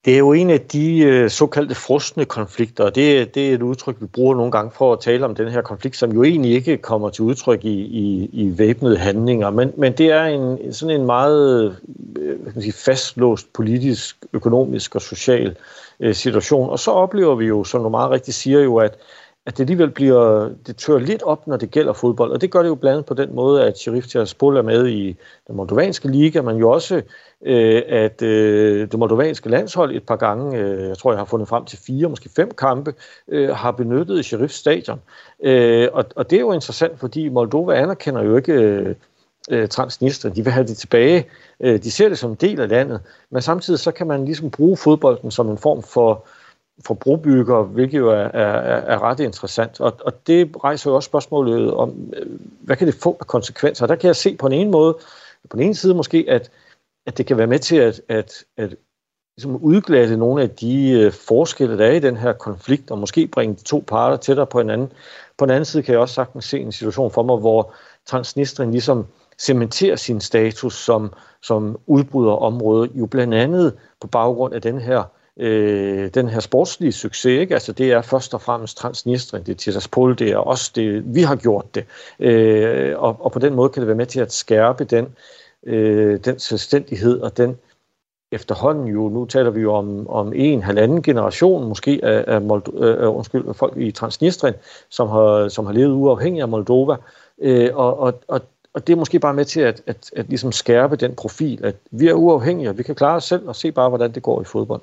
[0.04, 3.62] Det er jo en af de øh, såkaldte frosne konflikter, og det, det er et
[3.62, 6.52] udtryk, vi bruger nogle gange for at tale om den her konflikt, som jo egentlig
[6.52, 11.00] ikke kommer til udtryk i, i, i væbnede handlinger, men, men det er en, sådan
[11.00, 11.76] en meget
[12.18, 15.56] øh, kan man sige, fastlåst politisk, økonomisk og social
[16.00, 16.70] øh, situation.
[16.70, 18.98] Og så oplever vi jo, som du meget rigtigt siger jo, at,
[19.46, 22.62] at det alligevel bliver, det tør lidt op, når det gælder fodbold, og det gør
[22.62, 26.08] det jo blandt andet på den måde, at Sheriff Tiraspol er med i den moldovanske
[26.08, 27.02] liga, men jo også
[27.44, 31.48] øh, at øh, det moldovanske landshold et par gange, øh, jeg tror jeg har fundet
[31.48, 32.94] frem til fire, måske fem kampe,
[33.28, 35.00] øh, har benyttet Sheriff Stadion.
[35.44, 38.94] Øh, og, og det er jo interessant, fordi Moldova anerkender jo ikke øh,
[39.50, 40.32] øh Transnistria.
[40.32, 41.26] De vil have det tilbage.
[41.60, 43.00] Øh, de ser det som en del af landet,
[43.30, 46.24] men samtidig så kan man ligesom bruge fodbolden som en form for
[46.86, 49.80] for brobygger, hvilket jo er, er, er ret interessant.
[49.80, 52.26] Og, og det rejser jo også spørgsmålet om, øh,
[52.60, 53.86] hvad kan det få af konsekvenser?
[53.86, 54.98] Der kan jeg se på en ene måde,
[55.50, 56.50] på den ene side måske, at
[57.06, 58.74] at det kan være med til at, at, at
[59.36, 63.26] ligesom udglatte nogle af de øh, forskelle, der er i den her konflikt, og måske
[63.26, 64.92] bringe de to parter tættere på hinanden.
[65.38, 67.74] På den anden side kan jeg også sagtens se en situation for mig, hvor
[68.06, 69.06] Transnistrien ligesom
[69.38, 75.02] cementerer sin status som, som udbryderområde, jo blandt andet på baggrund af den her
[75.38, 77.40] øh, den her sportslige succes.
[77.40, 77.54] Ikke?
[77.54, 81.22] Altså, det er først og fremmest Transnistrien, det er Tiraspol, det er også det, vi
[81.22, 81.84] har gjort det.
[82.20, 85.06] Øh, og, og på den måde kan det være med til at skærpe den
[85.66, 87.56] øh, den selvstændighed og den
[88.32, 92.84] efterhånden jo, nu taler vi jo om, om en halvanden generation måske af, af, Mold-
[92.84, 94.54] øh, øh, undskyld, folk i Transnistrien,
[94.88, 96.96] som har, som har levet uafhængigt af Moldova.
[97.38, 98.40] Øh, og, og, og,
[98.74, 101.76] og det er måske bare med til at, at, at ligesom skærpe den profil, at
[101.90, 104.40] vi er uafhængige, og vi kan klare os selv og se bare, hvordan det går
[104.40, 104.80] i fodbold.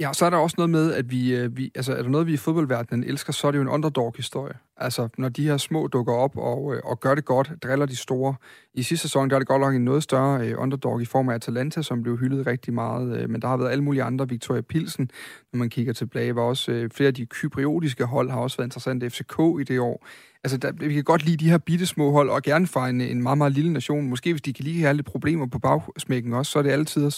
[0.00, 2.26] Ja, så er der også noget med, at vi, øh, vi altså er der noget,
[2.26, 4.54] vi i fodboldverdenen elsker, så er det jo en underdog-historie.
[4.76, 7.96] Altså, når de her små dukker op og, øh, og gør det godt, driller de
[7.96, 8.34] store.
[8.74, 11.28] I sidste sæson, der er det godt nok en noget større øh, underdog i form
[11.28, 13.18] af Atalanta, som blev hyldet rigtig meget.
[13.18, 14.28] Øh, men der har været alle mulige andre.
[14.28, 15.10] Victoria Pilsen,
[15.52, 18.66] når man kigger tilbage, var også øh, flere af de kypriotiske hold har også været
[18.66, 19.10] interessante.
[19.10, 20.06] FCK i det år
[20.44, 23.00] altså, der, vi kan godt lide de her bitte små hold, og gerne fra en,
[23.00, 24.08] en meget, meget lille nation.
[24.08, 27.10] Måske hvis de kan lige have lidt problemer på bagsmækken også, så er det altid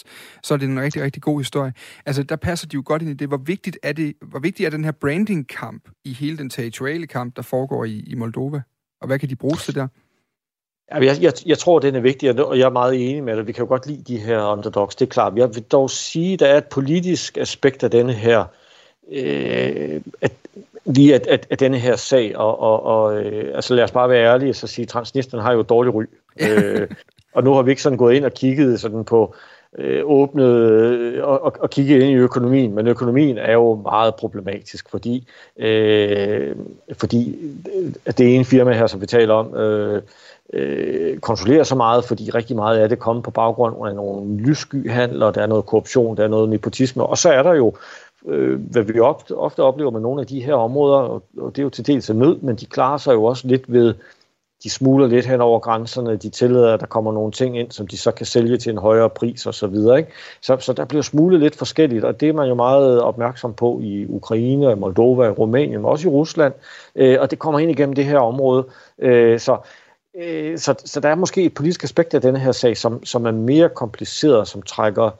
[0.42, 1.72] så er det en rigtig, rigtig god historie.
[2.06, 3.28] Altså, der passer de jo godt ind i det.
[3.28, 7.36] Hvor vigtigt er, det, hvor vigtigt er den her branding-kamp i hele den territoriale kamp,
[7.36, 8.62] der foregår i, i Moldova?
[9.04, 9.88] og hvad kan de bruges til der?
[10.90, 13.46] Jeg, jeg, jeg tror, den er vigtig, og jeg er meget enig med dig.
[13.46, 15.32] Vi kan jo godt lide de her underdogs, det er klart.
[15.36, 18.44] Jeg vil dog sige, at der er et politisk aspekt af denne her,
[19.12, 20.32] øh, at,
[20.84, 24.08] lige at, at, at denne her sag, og, og, og øh, altså lad os bare
[24.08, 26.04] være ærlige og så sige, transnisterne har jo dårlig ry.
[26.40, 26.88] øh,
[27.34, 30.46] og nu har vi ikke sådan gået ind og kigget sådan på øh, Øh, åbnet
[30.46, 35.28] øh, og, og, og kigget ind i økonomien, men økonomien er jo meget problematisk, fordi,
[35.56, 36.56] øh,
[36.92, 37.38] fordi
[37.76, 40.02] øh, det ene firma her, som vi taler om, øh,
[40.52, 45.30] øh, kontrollerer så meget, fordi rigtig meget af det kommer på baggrund af nogle lysskyhandler,
[45.30, 47.74] der er noget korruption, der er noget nepotisme, og så er der jo
[48.26, 51.58] øh, hvad vi ofte, ofte oplever med nogle af de her områder, og, og det
[51.58, 53.94] er jo til dels af nød, men de klarer sig jo også lidt ved,
[54.64, 57.86] de smuler lidt hen over grænserne, de tillader, at der kommer nogle ting ind, som
[57.86, 59.98] de så kan sælge til en højere pris og så videre.
[59.98, 60.12] Ikke?
[60.40, 63.80] Så, så der bliver smuglet lidt forskelligt, og det er man jo meget opmærksom på
[63.82, 66.52] i Ukraine, Moldova, Rumænien, men også i Rusland,
[66.96, 68.66] øh, og det kommer ind igennem det her område.
[68.98, 69.56] Øh, så
[70.22, 73.26] øh, så, så der er måske et politisk aspekt af denne her sag, som, som
[73.26, 75.10] er mere kompliceret, som trækker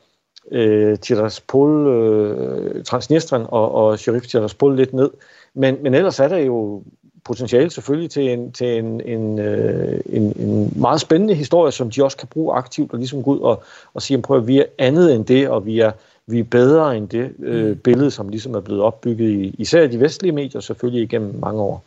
[0.53, 5.11] øh, Tiraspol, øh, Transnistrien og, og Sheriff Tiraspol lidt ned.
[5.55, 6.83] Men, men ellers er der jo
[7.25, 12.05] potentiale selvfølgelig til en, til en, en, øh, en, en meget spændende historie, som de
[12.05, 13.63] også kan bruge aktivt og ligesom gå ud og,
[13.95, 15.93] og sige, prøv at vi er andet end det, og vi er,
[16.27, 17.77] vi er bedre end det øh, mm.
[17.77, 21.85] billede, som ligesom er blevet opbygget i især de vestlige medier selvfølgelig igennem mange år.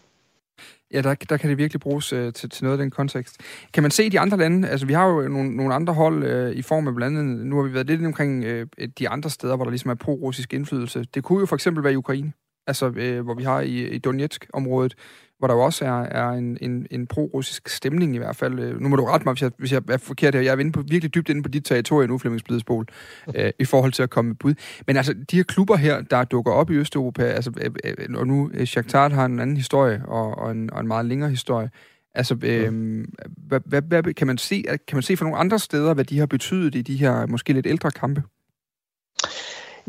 [0.94, 3.38] Ja, der, der kan det virkelig bruges øh, til, til noget af den kontekst.
[3.74, 6.24] Kan man se i de andre lande, altså vi har jo nogle, nogle andre hold
[6.24, 8.68] øh, i form af blandt andet, nu har vi været lidt omkring øh,
[9.00, 11.06] de andre steder, hvor der ligesom er pro-russisk indflydelse.
[11.14, 12.34] Det kunne jo for eksempel være i Ukraine,
[12.68, 14.96] altså øh, hvor vi har i, i Donetsk-området,
[15.40, 18.60] hvor der jo også er, er en, en, en pro-russisk stemning i hvert fald.
[18.60, 20.42] Øh, nu må du rette mig, hvis jeg, hvis jeg er forkert her.
[20.42, 22.86] Jeg er inde på, virkelig dybt inde på dit territorie nu, Flemmings Blidesbol,
[23.36, 24.54] øh, i forhold til at komme med bud.
[24.88, 28.28] Men altså, de her klubber her, der dukker op i Østeuropa, altså, øh, øh, og
[28.28, 31.70] nu Shakhtar har en anden historie, og, og, en, og en meget længere historie.
[32.16, 33.06] Altså, øh,
[33.48, 36.20] hvad, hvad, hvad, kan, man se, kan man se fra nogle andre steder, hvad de
[36.20, 38.24] har betydet i de her måske lidt ældre kampe?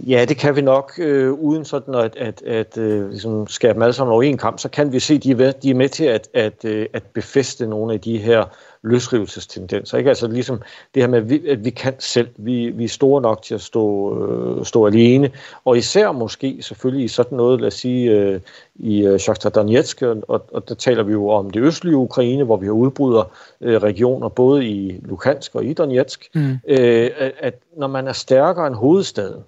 [0.06, 3.82] Ja, det kan vi nok, øh, uden sådan at, at, at øh, ligesom skabe dem
[3.82, 5.88] alle sammen over en kamp, så kan vi se, at de er, de er med
[5.88, 8.44] til at, at, øh, at befeste nogle af de her
[8.82, 9.98] løsrivelsestendenser.
[9.98, 10.10] Ikke?
[10.10, 10.62] Altså ligesom
[10.94, 13.54] det her med, at vi, at vi kan selv, vi, vi er store nok til
[13.54, 14.16] at stå,
[14.58, 15.30] øh, stå alene,
[15.64, 18.40] og især måske selvfølgelig i sådan noget, lad os sige, øh,
[18.74, 22.56] i øh, Shakhtar Donetsk, og, og der taler vi jo om det østlige Ukraine, hvor
[22.56, 23.30] vi har udbryder
[23.60, 26.58] øh, regioner, både i Luhansk og i Donetsk, mm.
[26.68, 29.42] øh, at når man er stærkere end hovedstaden,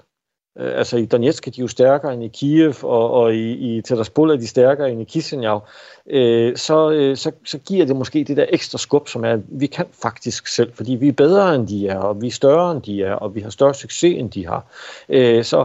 [0.59, 3.83] Øh, altså i Donetsk er de jo stærkere end i Kiev, og, og i, i
[3.83, 5.61] Tataspol er de stærkere end i Chisinau,
[6.07, 9.41] øh, så, øh, så, så giver det måske det der ekstra skub, som er, at
[9.49, 12.73] vi kan faktisk selv, fordi vi er bedre end de er, og vi er større
[12.73, 14.67] end de er, og vi har større succes end de har.
[15.09, 15.65] Øh, så,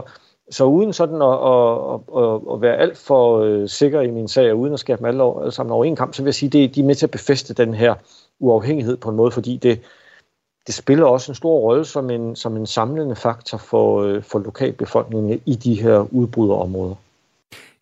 [0.50, 4.52] så uden sådan at, at, at, at være alt for øh, sikker i min sag,
[4.52, 6.64] og uden at skabe dem alle, alle sammen over en kamp, så vil jeg sige,
[6.64, 7.94] at de er med til at befeste den her
[8.40, 9.80] uafhængighed på en måde, fordi det,
[10.66, 14.38] det spiller også en stor rolle som en, som en samlende faktor for, øh, for
[14.38, 16.94] lokalbefolkningen i de her udbryderområder.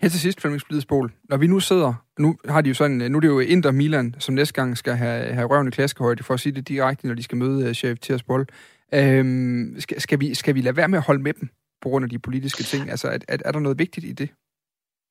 [0.01, 1.13] Her til sidst, Flemming Splidsbol.
[1.29, 4.15] Når vi nu sidder, nu har de jo sådan, nu er det jo Inter Milan,
[4.19, 7.15] som næste gang skal have, have røven i klaskehøjde, for at sige det direkte, når
[7.15, 8.47] de skal møde øh, uh, chef Tiraspol.
[8.95, 11.49] Øhm, skal, skal, vi, skal vi lade være med at holde med dem
[11.83, 12.91] på grund af de politiske ting?
[12.91, 14.29] Altså, er, er, er der noget vigtigt i det?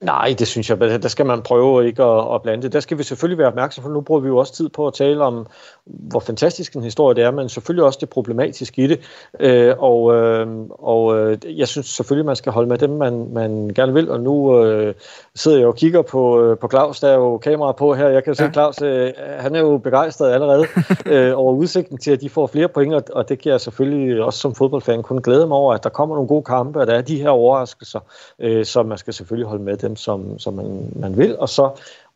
[0.01, 2.73] Nej, det synes jeg, der skal man prøve ikke at, at blande det.
[2.73, 3.89] Der skal vi selvfølgelig være opmærksom på.
[3.89, 5.47] Nu bruger vi jo også tid på at tale om,
[5.85, 8.99] hvor fantastisk en historie det er, men selvfølgelig også det problematiske i det.
[9.39, 13.71] Øh, og øh, og øh, jeg synes selvfølgelig, man skal holde med dem, man, man
[13.75, 14.09] gerne vil.
[14.09, 14.93] Og nu øh,
[15.35, 18.07] sidder jeg og kigger på, øh, på Claus, der er jo kamera på her.
[18.07, 18.51] Jeg kan se, ja.
[18.51, 20.65] Claus, øh, han er jo begejstret allerede
[21.13, 24.23] øh, over udsigten til, at de får flere point, og, og det kan jeg selvfølgelig
[24.23, 26.93] også som fodboldfan kun glæde mig over, at der kommer nogle gode kampe, og der
[26.93, 27.99] er de her overraskelser,
[28.39, 31.37] øh, så man skal selvfølgelig holde med dem, som, som man, man vil.
[31.37, 31.71] Og så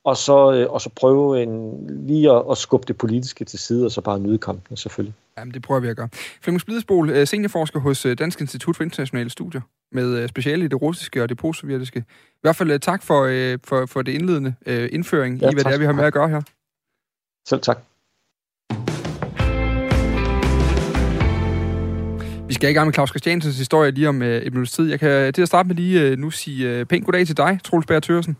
[0.07, 3.85] og så, øh, og så prøve en, lige at, at skubbe det politiske til side,
[3.85, 5.13] og så bare nyde kampen selvfølgelig.
[5.37, 6.09] Jamen, det prøver vi at gøre.
[6.41, 9.61] Flemming Splidesbol, øh, seniorforsker hos øh, Dansk Institut for Internationale Studier,
[9.91, 11.99] med speciale i det russiske og det postsovjetiske.
[11.99, 13.23] I hvert fald tak for,
[13.63, 14.53] for, for det indledende
[14.91, 16.41] indføring ja, i, hvad det er, vi har med at gøre her.
[17.47, 17.79] Selv tak.
[22.57, 24.89] Skal i gang med Claus Christiansens historie lige om et minuts tid.
[24.89, 28.01] Jeg kan til at starte med lige nu sige pænt goddag til dig, Troels Bære
[28.01, 28.37] Thørsen.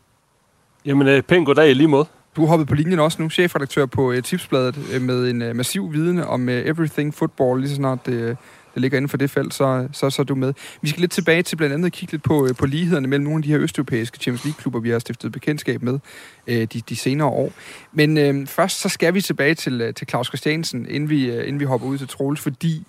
[0.86, 2.06] Jamen, øh, pænt goddag i lige måde.
[2.36, 5.56] Du har hoppet på linjen også nu, chefredaktør på uh, Tipsbladet, uh, med en uh,
[5.56, 8.28] massiv viden om uh, everything football, lige så snart det, uh,
[8.74, 10.54] det ligger inden for det felt, så, så, så er du med.
[10.82, 13.24] Vi skal lidt tilbage til blandt andet at kigge lidt på, uh, på lighederne mellem
[13.24, 15.94] nogle af de her østeuropæiske Champions League-klubber, vi har stiftet bekendtskab med
[16.48, 17.54] uh, de, de senere år.
[17.92, 21.48] Men uh, først så skal vi tilbage til, uh, til Claus Christiansen, inden vi, uh,
[21.48, 22.86] inden vi hopper ud til Troels, fordi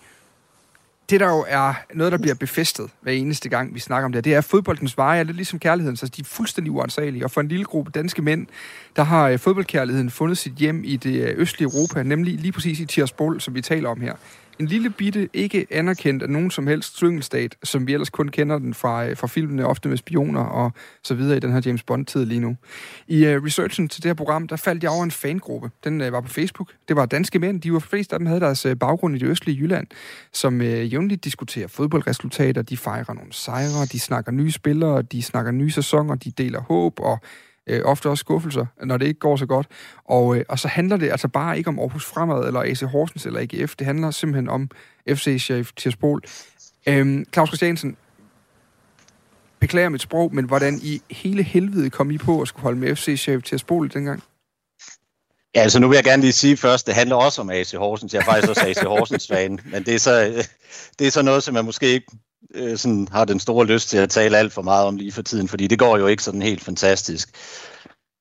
[1.10, 4.24] det der jo er noget, der bliver befæstet hver eneste gang, vi snakker om det,
[4.24, 7.24] det er, at fodboldens veje er lidt ligesom kærligheden, så de er fuldstændig uansagelige.
[7.24, 8.46] Og for en lille gruppe danske mænd,
[8.96, 12.80] der har øh, fodboldkærligheden fundet sit hjem i det øh, østlige Europa, nemlig lige præcis
[12.80, 14.14] i Tiraspol, som vi taler om her
[14.60, 18.58] en lille bitte, ikke anerkendt af nogen som helst slyngelstat, som vi ellers kun kender
[18.58, 20.72] den fra, øh, fra filmene, ofte med spioner og
[21.04, 22.56] så videre i den her James Bond-tid lige nu.
[23.08, 25.70] I uh, researchen til det her program, der faldt jeg over en fangruppe.
[25.84, 26.72] Den uh, var på Facebook.
[26.88, 27.60] Det var danske mænd.
[27.60, 29.86] De var flest af dem havde deres uh, baggrund i det østlige Jylland,
[30.32, 32.62] som uh, jævnligt diskuterer fodboldresultater.
[32.62, 37.00] De fejrer nogle sejre, de snakker nye spillere, de snakker nye sæsoner, de deler håb
[37.00, 37.20] og
[37.68, 39.66] øh, ofte også skuffelser, når det ikke går så godt.
[40.04, 43.26] Og, øh, og så handler det altså bare ikke om Aarhus Fremad, eller AC Horsens,
[43.26, 43.76] eller AGF.
[43.76, 44.70] Det handler simpelthen om
[45.08, 46.22] FC-chef Tirsbol.
[46.86, 47.96] Øhm, Claus Christiansen,
[49.60, 52.96] beklager mit sprog, men hvordan i hele helvede kom I på at skulle holde med
[52.96, 54.22] FC-chef Tirsbol dengang?
[55.54, 58.14] Ja, altså nu vil jeg gerne lige sige først, det handler også om AC Horsens.
[58.14, 60.44] Jeg er faktisk også AC Horsens-fan, men det er, så,
[60.98, 62.06] det er så noget, som jeg måske ikke
[62.54, 65.22] øh, sådan, har den store lyst til at tale alt for meget om lige for
[65.22, 67.28] tiden, fordi det går jo ikke sådan helt fantastisk.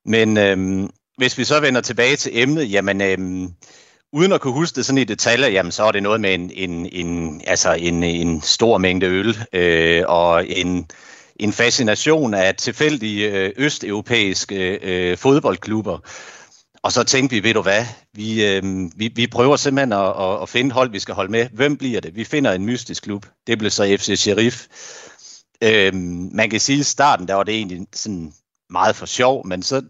[0.06, 3.49] Men øh, hvis vi så vender tilbage til emnet, jamen øh,
[4.13, 6.51] uden at kunne huske det sådan i detaljer, jamen så er det noget med en,
[6.53, 10.89] en, en, altså en, en stor mængde øl øh, og en,
[11.36, 15.99] en fascination af tilfældige øh, østeuropæiske øh, fodboldklubber.
[16.88, 18.63] Og så tænkte vi, ved du hvad, vi, øh,
[18.95, 21.47] vi, vi prøver simpelthen at, at, at finde hold, vi skal holde med.
[21.54, 22.15] Hvem bliver det?
[22.15, 23.26] Vi finder en mystisk klub.
[23.47, 24.65] Det blev så FC Sheriff.
[25.63, 25.93] Øh,
[26.32, 28.34] man kan sige, at i starten der var det egentlig sådan
[28.69, 29.82] meget for sjov, men så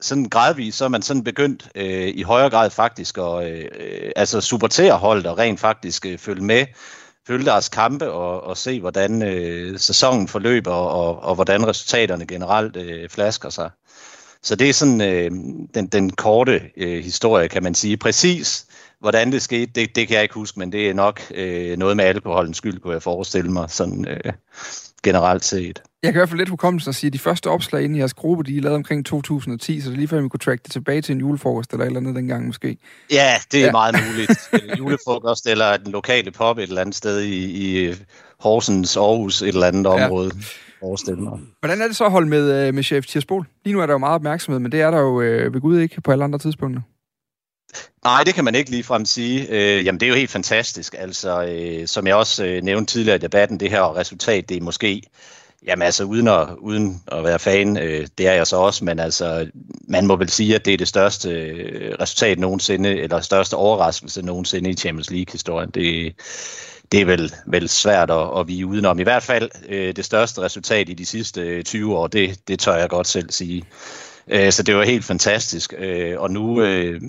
[0.00, 4.40] sådan gradvist, så er man sådan begyndt øh, i højere grad faktisk at øh, altså
[4.40, 6.66] supportere holdet og rent faktisk øh, følge med,
[7.26, 12.76] følge deres kampe og, og se, hvordan øh, sæsonen forløber og, og hvordan resultaterne generelt
[12.76, 13.70] øh, flasker sig.
[14.46, 15.30] Så det er sådan øh,
[15.74, 17.96] den, den korte øh, historie, kan man sige.
[17.96, 18.66] Præcis
[19.00, 21.96] hvordan det skete, det, det kan jeg ikke huske, men det er nok øh, noget
[21.96, 24.32] med alkoholens skyld, kunne jeg forestille mig, sådan øh,
[25.02, 25.82] generelt set.
[26.02, 27.98] Jeg kan i hvert fald lidt hukommelsen at sige, at de første opslag inde i
[27.98, 30.62] jeres gruppe, de er lavet omkring 2010, så det er lige før, vi kunne track
[30.62, 32.78] det tilbage til en julefrokost eller et eller andet dengang måske.
[33.12, 33.72] Ja, det er ja.
[33.72, 34.38] meget muligt.
[34.78, 37.94] julefrokost eller den lokale pop et eller andet sted i, i
[38.40, 40.30] Horsens, Aarhus, et eller andet område.
[40.80, 41.38] Forestille mig.
[41.60, 43.46] Hvordan er det så at holde med, øh, med chef Tirsbol?
[43.64, 45.78] Lige nu er der jo meget opmærksomhed, men det er der jo øh, ved Gud
[45.78, 46.80] ikke på alle andre tidspunkter.
[48.04, 49.46] Nej, det kan man ikke ligefrem sige.
[49.50, 50.94] Øh, jamen, det er jo helt fantastisk.
[50.98, 54.60] Altså, øh, som jeg også øh, nævnte tidligere i debatten, det her resultat, det er
[54.60, 55.02] måske,
[55.66, 58.98] jamen altså, uden at, uden at være fan, øh, det er jeg så også, men
[58.98, 59.50] altså,
[59.88, 64.22] man må vel sige, at det er det største øh, resultat nogensinde, eller største overraskelse
[64.22, 65.70] nogensinde i Champions League-historien.
[65.70, 66.14] Det,
[66.92, 68.98] det er vel, vel svært at, at vige udenom.
[68.98, 72.58] I hvert fald øh, det største resultat i de sidste øh, 20 år, det, det
[72.58, 73.64] tør jeg godt selv sige.
[74.28, 75.74] Øh, så det var helt fantastisk.
[75.78, 77.00] Øh, og nu øh,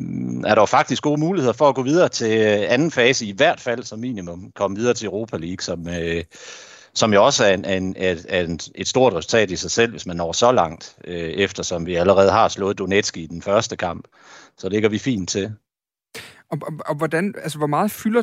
[0.46, 3.32] er der jo faktisk gode muligheder for at gå videre til øh, anden fase, i
[3.32, 6.24] hvert fald som minimum, komme videre til Europa League, som, øh,
[6.94, 10.06] som jo også er, en, en, en, en, et stort resultat i sig selv, hvis
[10.06, 14.08] man når så langt, øh, eftersom vi allerede har slået Donetsk i den første kamp.
[14.58, 15.52] Så det ligger vi fint til.
[16.50, 18.22] Og, og, og hvordan, altså, hvor meget fylder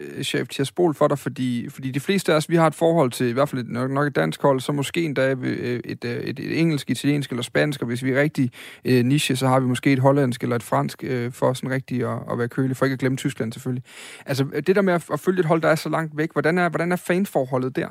[0.00, 1.18] øh, chef Tirsbol for dig?
[1.18, 3.68] Fordi, fordi de fleste af os, vi har et forhold til, i hvert fald et,
[3.68, 6.90] nok, nok et dansk hold, så måske endda et, øh, et, øh, et, et engelsk,
[6.90, 8.50] italiensk eller spansk, og hvis vi er rigtig
[8.84, 12.02] øh, niche, så har vi måske et hollandsk eller et fransk, øh, for sådan rigtig
[12.02, 13.84] at, at være kølig, for ikke at glemme Tyskland selvfølgelig.
[14.26, 16.58] Altså, det der med at, at følge et hold, der er så langt væk, hvordan
[16.58, 17.88] er, hvordan er fanforholdet der?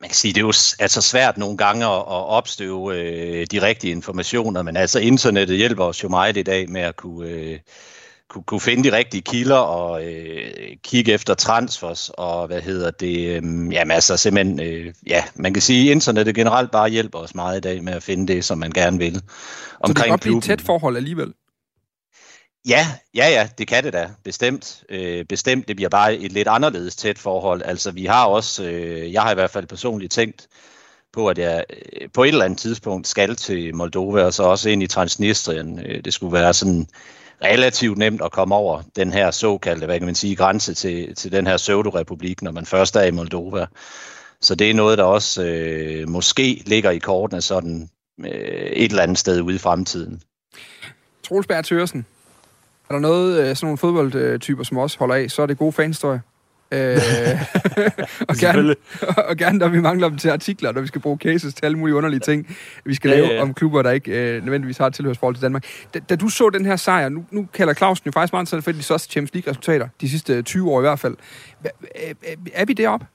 [0.00, 3.62] man kan sige, det er jo altså svært nogle gange at, at opstøve øh, de
[3.62, 7.58] rigtige informationer, men altså internettet hjælper os jo meget i dag med at kunne, øh,
[8.28, 13.18] kunne, kunne finde de rigtige kilder og øh, kigge efter transfers og hvad hedder det,
[13.18, 17.34] øh, jamen altså simpelthen, øh, ja, man kan sige, at internettet generelt bare hjælper os
[17.34, 19.22] meget i dag med at finde det, som man gerne vil.
[19.80, 21.32] Omkring Så det kan blive et tæt forhold alligevel?
[22.68, 24.82] Ja, ja, ja, det kan det da, bestemt.
[24.88, 27.62] Øh, bestemt, det bliver bare et lidt anderledes tæt forhold.
[27.64, 30.48] Altså, vi har også, øh, jeg har i hvert fald personligt tænkt
[31.12, 34.70] på, at jeg øh, på et eller andet tidspunkt skal til Moldova, og så også
[34.70, 35.78] ind i Transnistrien.
[35.86, 36.88] Øh, det skulle være sådan
[37.44, 41.32] relativt nemt at komme over den her såkaldte, hvad kan man sige, grænse til, til
[41.32, 43.66] den her pseudorepublik, når man først er i Moldova.
[44.40, 47.88] Så det er noget, der også øh, måske ligger i kortene sådan
[48.24, 50.22] øh, et eller andet sted ude i fremtiden.
[51.22, 52.06] Troels Berg Thørsen,
[52.88, 55.72] er der noget, øh, sådan nogle fodboldtyper som os holder af, så er det gode
[55.72, 56.18] fanstøj?
[56.72, 56.98] Øh,
[58.28, 58.74] og, gerne,
[59.16, 61.78] og gerne, når vi mangler dem til artikler, når vi skal bruge cases til alle
[61.78, 63.42] mulige underlige ting, vi skal lave ja, ja.
[63.42, 65.64] om klubber, der ikke øh, nødvendigvis har et tilhørsforhold til Danmark.
[65.94, 68.72] Da, da du så den her sejr, nu, nu kalder Clausen jo faktisk meget for
[68.72, 71.16] de største Champions League-resultater, de sidste 20 øh, år i hvert fald.
[72.54, 73.06] Er vi deroppe?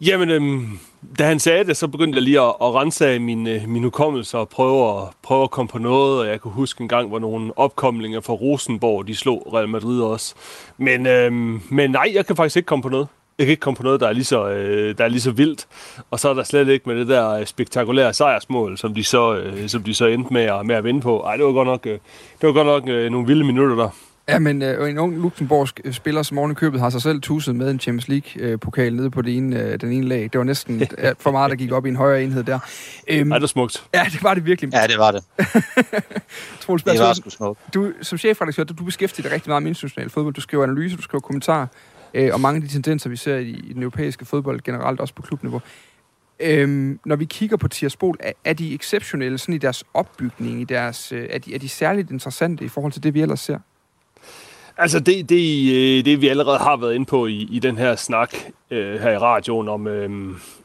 [0.00, 0.78] Jamen, øhm,
[1.18, 3.84] da han sagde det, så begyndte jeg lige at, at rense af min, øh, min
[3.84, 6.20] hukommelse og prøve at, prøve at komme på noget.
[6.20, 10.02] Og jeg kunne huske en gang, hvor nogle opkomlinger fra Rosenborg, de slog Real Madrid
[10.02, 10.34] også.
[10.78, 11.32] Men, øh,
[11.70, 13.08] men nej, jeg kan faktisk ikke komme på noget.
[13.38, 15.30] Jeg kan ikke komme på noget, der er lige så, øh, der er lige så
[15.30, 15.66] vildt.
[16.10, 19.36] Og så er der slet ikke med det der øh, spektakulære sejrsmål, som de så,
[19.36, 21.20] øh, som de så endte med at, med at vinde på.
[21.20, 21.98] Ej, det var godt nok, øh,
[22.40, 23.90] det var godt nok øh, nogle vilde minutter der.
[24.28, 27.56] Ja, men øh, en ung luxemburgsk øh, spiller, som oven købet har sig selv tusset
[27.56, 30.22] med en Champions League-pokal nede på det ene, øh, den ene lag.
[30.22, 30.82] Det var næsten
[31.18, 32.58] for meget, der gik op i en højere enhed der.
[33.08, 33.84] Øhm, ja, det var smukt.
[33.94, 34.72] Ja, det var det virkelig.
[34.72, 35.24] Ja, det var det.
[36.60, 37.60] Troels, det var sgu smukt.
[37.74, 40.34] Du, som chefredaktør, du, du beskæftiger dig rigtig meget med international fodbold.
[40.34, 41.66] Du skriver analyser, du skriver kommentarer,
[42.14, 45.14] øh, og mange af de tendenser, vi ser i, i den europæiske fodbold generelt, også
[45.14, 45.60] på klubniveau.
[46.40, 50.64] Øhm, når vi kigger på Tierspol, er, er de exceptionelle sådan i deres opbygning, i
[50.64, 53.58] deres, øh, er, de, er de særligt interessante i forhold til det, vi ellers ser?
[54.80, 57.96] Altså det, det, øh, det, vi allerede har været inde på i, i den her
[57.96, 58.34] snak
[58.70, 60.10] øh, her i radioen om, øh,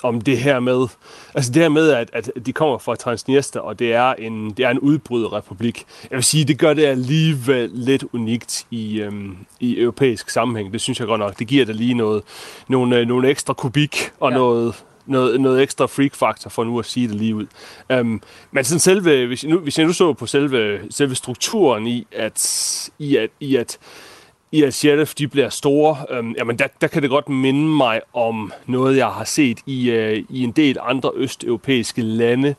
[0.03, 0.87] om det her med,
[1.33, 4.65] altså det her med, at, at de kommer fra Transnistria, og det er en, det
[4.65, 5.83] er en udbrydet republik.
[6.11, 9.13] Jeg vil sige, det gør det alligevel lidt unikt i, øh,
[9.59, 10.73] i europæisk sammenhæng.
[10.73, 11.39] Det synes jeg godt nok.
[11.39, 12.23] Det giver det lige noget,
[12.67, 14.37] nogle, øh, nogle ekstra kubik og ja.
[14.37, 17.45] noget, noget, noget ekstra freak-faktor, for nu at sige det lige ud.
[17.89, 21.87] Øhm, men sådan selve, hvis jeg, nu, hvis jeg nu så på selve, selve strukturen
[21.87, 23.79] i, at, i at, i at
[24.53, 28.01] i at Sheriff de bliver store, øhm, jamen der, der kan det godt minde mig
[28.13, 32.55] om noget, jeg har set i, øh, i en del andre østeuropæiske lande,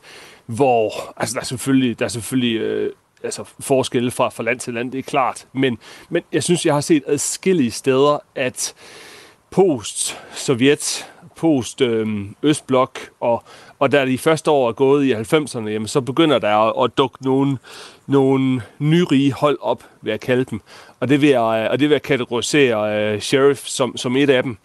[0.46, 2.92] hvor altså, der er selvfølgelig, der er selvfølgelig øh,
[3.24, 5.78] altså, forskelle fra, fra land til land, det er klart, men,
[6.08, 8.74] men jeg synes, jeg har set adskillige steder, at
[9.50, 11.06] post-Sovjet
[11.44, 13.44] post-Østblok, øhm, og,
[13.78, 16.98] og da de første år er gået i 90'erne, jamen, så begynder der at, at
[16.98, 17.58] dukke nogle,
[18.06, 20.60] nogle nyrige hold op, vil jeg kalde dem.
[21.00, 24.30] Og det vil jeg, øh, og det vil jeg kategorisere øh, Sheriff som, som et
[24.30, 24.56] af dem.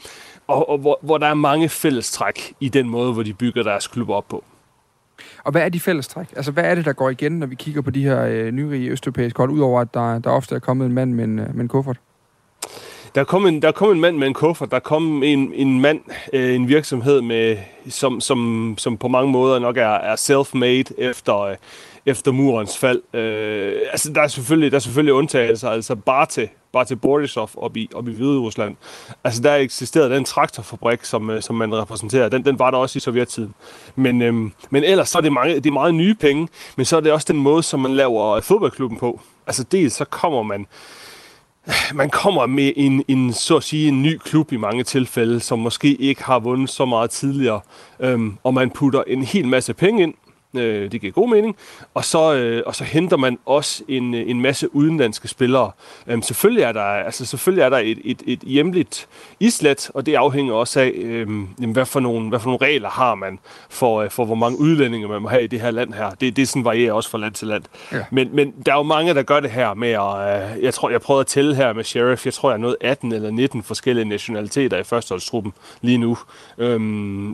[0.47, 3.87] Og, og hvor, hvor der er mange fællestræk i den måde, hvor de bygger deres
[3.87, 4.43] klub op på.
[5.43, 6.27] Og hvad er de fællestræk?
[6.35, 8.89] Altså, hvad er det, der går igen, når vi kigger på de her øh, nyrige
[8.89, 11.61] østeuropæiske hold, udover at der, der ofte er kommet en mand med en, øh, med
[11.61, 11.97] en kuffert?
[13.15, 16.01] Der kom en, der kom en mand med en kuffert, der kom en, en mand,
[16.33, 17.57] øh, en virksomhed, med,
[17.89, 21.55] som, som, som på mange måder nok er, er self-made efter, øh,
[22.05, 23.01] efter murens fald.
[23.13, 25.69] Øh, altså, der er selvfølgelig, der er selvfølgelig undtagelser.
[25.69, 28.75] Altså, bare til, bare til Borisov op i, op i Hvide Rusland.
[29.23, 32.29] Altså, der eksisterede den traktorfabrik, som, øh, som man repræsenterer.
[32.29, 33.53] Den, den var der også i sovjettiden.
[33.95, 36.97] Men, øhm, men ellers så er det, mange, det er meget nye penge, men så
[36.97, 39.21] er det også den måde, som man laver fodboldklubben på.
[39.47, 40.67] Altså, dels så kommer man
[41.93, 45.59] man kommer med en, en, så at sige, en ny klub i mange tilfælde, som
[45.59, 47.61] måske ikke har vundet så meget tidligere,
[47.99, 50.13] øhm, og man putter en hel masse penge ind,
[50.55, 51.55] Øh, det giver god mening.
[51.93, 55.71] Og så, øh, og så henter man også en, en masse udenlandske spillere.
[56.07, 59.07] Øh, selvfølgelig er der, altså, selvfølgelig er der et, et, et hjemligt
[59.39, 63.15] islet, og det afhænger også af, øh, hvad, for nogle, hvad for nogle regler har
[63.15, 66.09] man for, øh, for, hvor mange udlændinge man må have i det her land her.
[66.09, 67.63] Det, det sådan varierer også fra land til land.
[67.91, 68.05] Ja.
[68.11, 70.55] Men, men der er jo mange, der gør det her med at...
[70.57, 72.25] Øh, jeg tror, jeg prøvede at tælle her med Sheriff.
[72.25, 76.17] Jeg tror, jeg er nået 18 eller 19 forskellige nationaliteter i førsteholdstruppen lige nu.
[76.57, 76.79] Øh,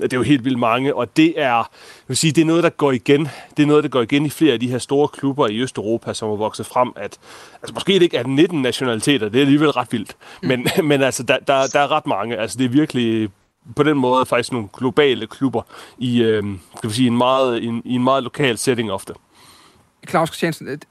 [0.01, 1.65] det er jo helt vildt mange, og det er, jeg
[2.07, 3.29] vil sige, det er noget, der går i igen.
[3.57, 6.13] Det er noget, der går igen i flere af de her store klubber i Østeuropa,
[6.13, 7.17] som er vokset frem, at
[7.61, 10.47] altså måske det ikke er 19 nationaliteter, det er alligevel ret vildt, mm.
[10.47, 12.37] men, men altså, der, der, der er ret mange.
[12.37, 13.29] Altså, det er virkelig
[13.75, 15.61] på den måde faktisk nogle globale klubber
[15.97, 16.43] i, øh,
[16.77, 19.13] skal vi sige, en meget, en, i en meget lokal setting ofte.
[20.09, 20.81] Claus Christiansen,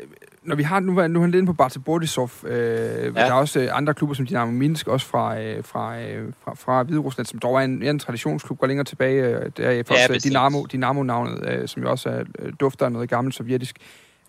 [0.44, 3.10] når vi har, nu, nu er han lidt på Bartel Borisov, øh, ja.
[3.10, 6.54] der er også øh, andre klubber som Dynamo Minsk, også fra, øh, fra, øh, fra,
[6.54, 9.22] fra Hvide Rusland, som dog er en, en traditionsklub, går længere tilbage.
[9.24, 12.92] Øh, der er først ja, Dynamo, Dynamo-navnet, øh, som jo også er, øh, dufter af
[12.92, 13.76] noget gammelt sovjetisk.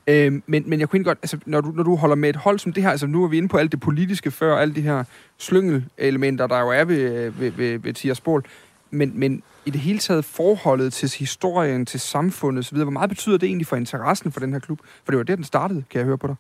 [0.08, 2.60] Øh, men, men jeg kunne godt, altså, når du, når du holder med et hold
[2.60, 4.82] som det her, altså nu er vi inde på alt det politiske før, alle de
[4.82, 5.04] her
[5.38, 8.44] slyngel-elementer, der jo er ved, ved, ved, ved Tierspol,
[8.90, 13.38] men, men i det hele taget forholdet til historien, til samfundet osv., hvor meget betyder
[13.38, 14.80] det egentlig for interessen for den her klub?
[15.06, 16.36] For det var der, den startede, kan jeg høre på dig.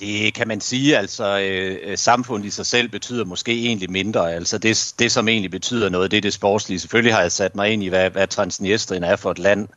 [0.00, 4.32] Det kan man sige, altså øh, samfundet i sig selv betyder måske egentlig mindre.
[4.32, 6.78] Altså det, det, som egentlig betyder noget, det er det sportslige.
[6.78, 9.68] Selvfølgelig har jeg sat mig ind i, hvad, hvad Transnistrien er for et land.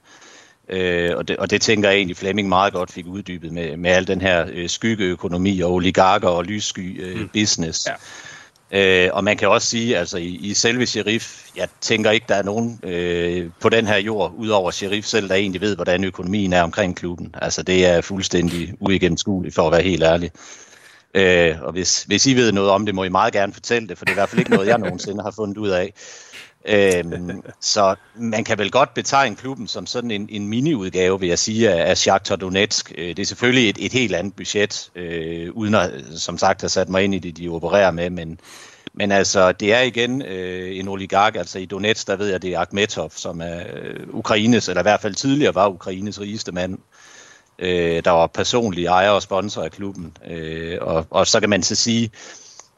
[0.70, 3.92] Øh, og, det, og det tænker jeg egentlig Flemming meget godt fik uddybet med, med
[3.92, 7.30] al den her øh, skyggeøkonomi og oligarker og lyssky øh, mm.
[7.34, 7.88] business.
[7.88, 7.94] Ja.
[8.76, 12.36] Øh, og man kan også sige, altså i, i selve Sheriff, jeg tænker ikke, der
[12.36, 16.54] er nogen øh, på den her jord, udover Sheriff selv, der egentlig ved, hvordan økonomien
[16.54, 17.36] er omkring klubben.
[17.42, 20.32] Altså det er fuldstændig uigennemskueligt, for at være helt ærlig.
[21.14, 23.98] Øh, og hvis, hvis I ved noget om det, må I meget gerne fortælle det,
[23.98, 25.94] for det er i hvert fald ikke noget, jeg nogensinde har fundet ud af.
[26.68, 31.40] Øhm, så man kan vel godt betegne klubben som sådan en, en mini-udgave, vil jeg
[31.40, 32.92] sige, af Shakhtar Donetsk.
[32.98, 36.70] Øh, det er selvfølgelig et, et helt andet budget, øh, uden at, som sagt, have
[36.70, 38.40] sat mig ind i det, de opererer med, men,
[38.98, 42.54] Men altså, det er igen øh, en oligark, altså i Donetsk, der ved jeg, det
[42.54, 46.78] er Akhmetov, som er øh, Ukraines, eller i hvert fald tidligere var Ukraines rigeste mand,
[47.60, 50.18] øh, der var personlig ejer og sponsor af klubben.
[50.28, 52.12] Øh, og, og så kan man så sige,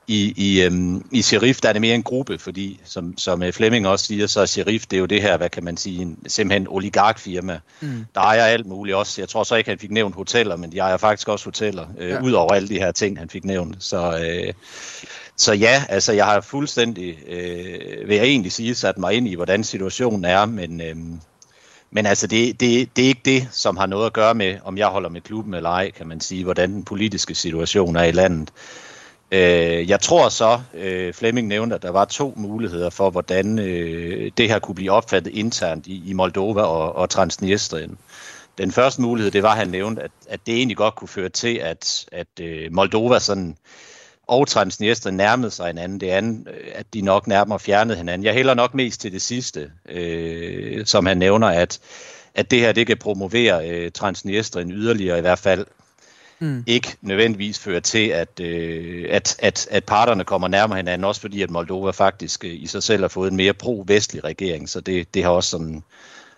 [0.08, 3.54] i, i, øhm, i Sheriff, der er det mere en gruppe, fordi som, som øh,
[3.54, 6.02] Flemming også siger, så er Sheriff, det er jo det her, hvad kan man sige,
[6.02, 8.06] en, simpelthen oligarkfirma, mm.
[8.16, 9.22] der ejer alt muligt også.
[9.22, 12.10] Jeg tror så ikke, han fik nævnt hoteller, men de ejer faktisk også hoteller, øh,
[12.10, 12.22] ja.
[12.22, 13.76] ud over alle de her ting, han fik nævnt.
[13.80, 14.54] Så, øh,
[15.38, 19.36] så ja, altså jeg har fuldstændig, øh, vil jeg egentlig sige, sat mig ind i,
[19.36, 20.82] hvordan situationen er, men...
[20.82, 20.96] Øh,
[21.92, 24.78] men altså, det, det, det er ikke det, som har noget at gøre med, om
[24.78, 28.12] jeg holder med klubben eller ej, kan man sige, hvordan den politiske situation er i
[28.12, 28.52] landet.
[29.32, 34.32] Øh, jeg tror så, øh, Flemming nævnte, at der var to muligheder for, hvordan øh,
[34.38, 37.98] det her kunne blive opfattet internt i, i Moldova og, og Transnistrien.
[38.58, 41.30] Den første mulighed, det var, at han nævnte, at, at det egentlig godt kunne føre
[41.30, 43.58] til, at, at øh, Moldova sådan,
[44.28, 46.00] og Transnistrien nærmede sig hinanden.
[46.00, 48.26] Det andet, øh, at de nok nærmere fjernede hinanden.
[48.26, 51.80] Jeg hælder nok mest til det sidste, øh, som han nævner, at,
[52.36, 55.66] at det her det kan promovere øh, Transnistrien yderligere i hvert fald
[56.40, 56.64] mm.
[56.68, 61.42] ikke nødvendigvis fører til, at, øh, at, at, at parterne kommer nærmere hinanden, også fordi
[61.42, 65.14] at Moldova faktisk øh, i sig selv har fået en mere pro-vestlig regering, så det,
[65.14, 65.84] det har også sådan,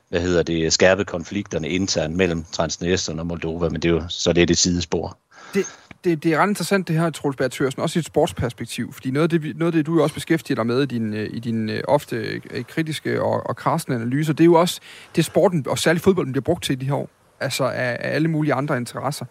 [0.09, 4.33] hvad hedder det, skærpet konflikterne internt mellem Transnistrien og Moldova, men det er jo så
[4.33, 5.17] det er det sidespor.
[5.53, 5.65] Det,
[6.03, 9.11] det, det er ret interessant det her, Troels Berg Thørsen, også i et sportsperspektiv, fordi
[9.11, 11.39] noget af det, noget af det du også beskæftiger dig med i din, øh, i
[11.39, 14.81] din øh, ofte øh, kritiske og, og krassende analyser, det er jo også
[15.15, 18.15] det sporten, og særligt fodbolden, bliver brugt til i de her år, altså af, af
[18.15, 19.25] alle mulige andre interesser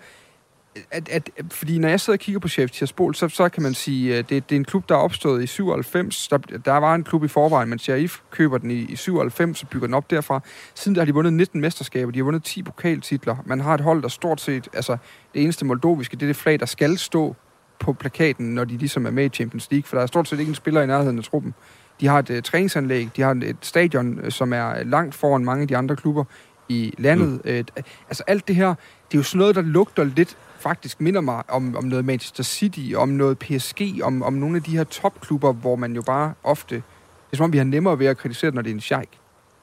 [0.91, 3.75] at, at, fordi når jeg sidder og kigger på Chef Tiraspol, så, så kan man
[3.75, 6.29] sige, at det, det er en klub, der er opstået i 97.
[6.29, 9.69] Der, der var en klub i forvejen, men Sheriff køber den i, i 97 og
[9.69, 10.41] bygger den op derfra.
[10.75, 13.37] Siden der har de vundet 19 mesterskaber, de har vundet 10 pokaltitler.
[13.47, 14.97] Man har et hold, der stort set, altså
[15.35, 17.37] det eneste moldoviske, det er det flag, der skal stå
[17.79, 20.39] på plakaten, når de ligesom er med i Champions League, for der er stort set
[20.39, 21.55] ikke en spiller i nærheden af truppen.
[22.01, 25.63] De har et uh, træningsanlæg, de har et stadion, uh, som er langt foran mange
[25.63, 26.25] af de andre klubber
[26.69, 27.41] i landet.
[27.45, 27.51] Mm.
[27.51, 31.21] Uh, altså alt det her, det er jo sådan noget, der lugter lidt faktisk minder
[31.21, 34.85] mig om, om noget Manchester City, om noget PSG, om, om nogle af de her
[34.85, 36.75] topklubber, hvor man jo bare ofte...
[36.75, 39.09] Det er som om, vi har nemmere ved at kritisere, når det er en sheik.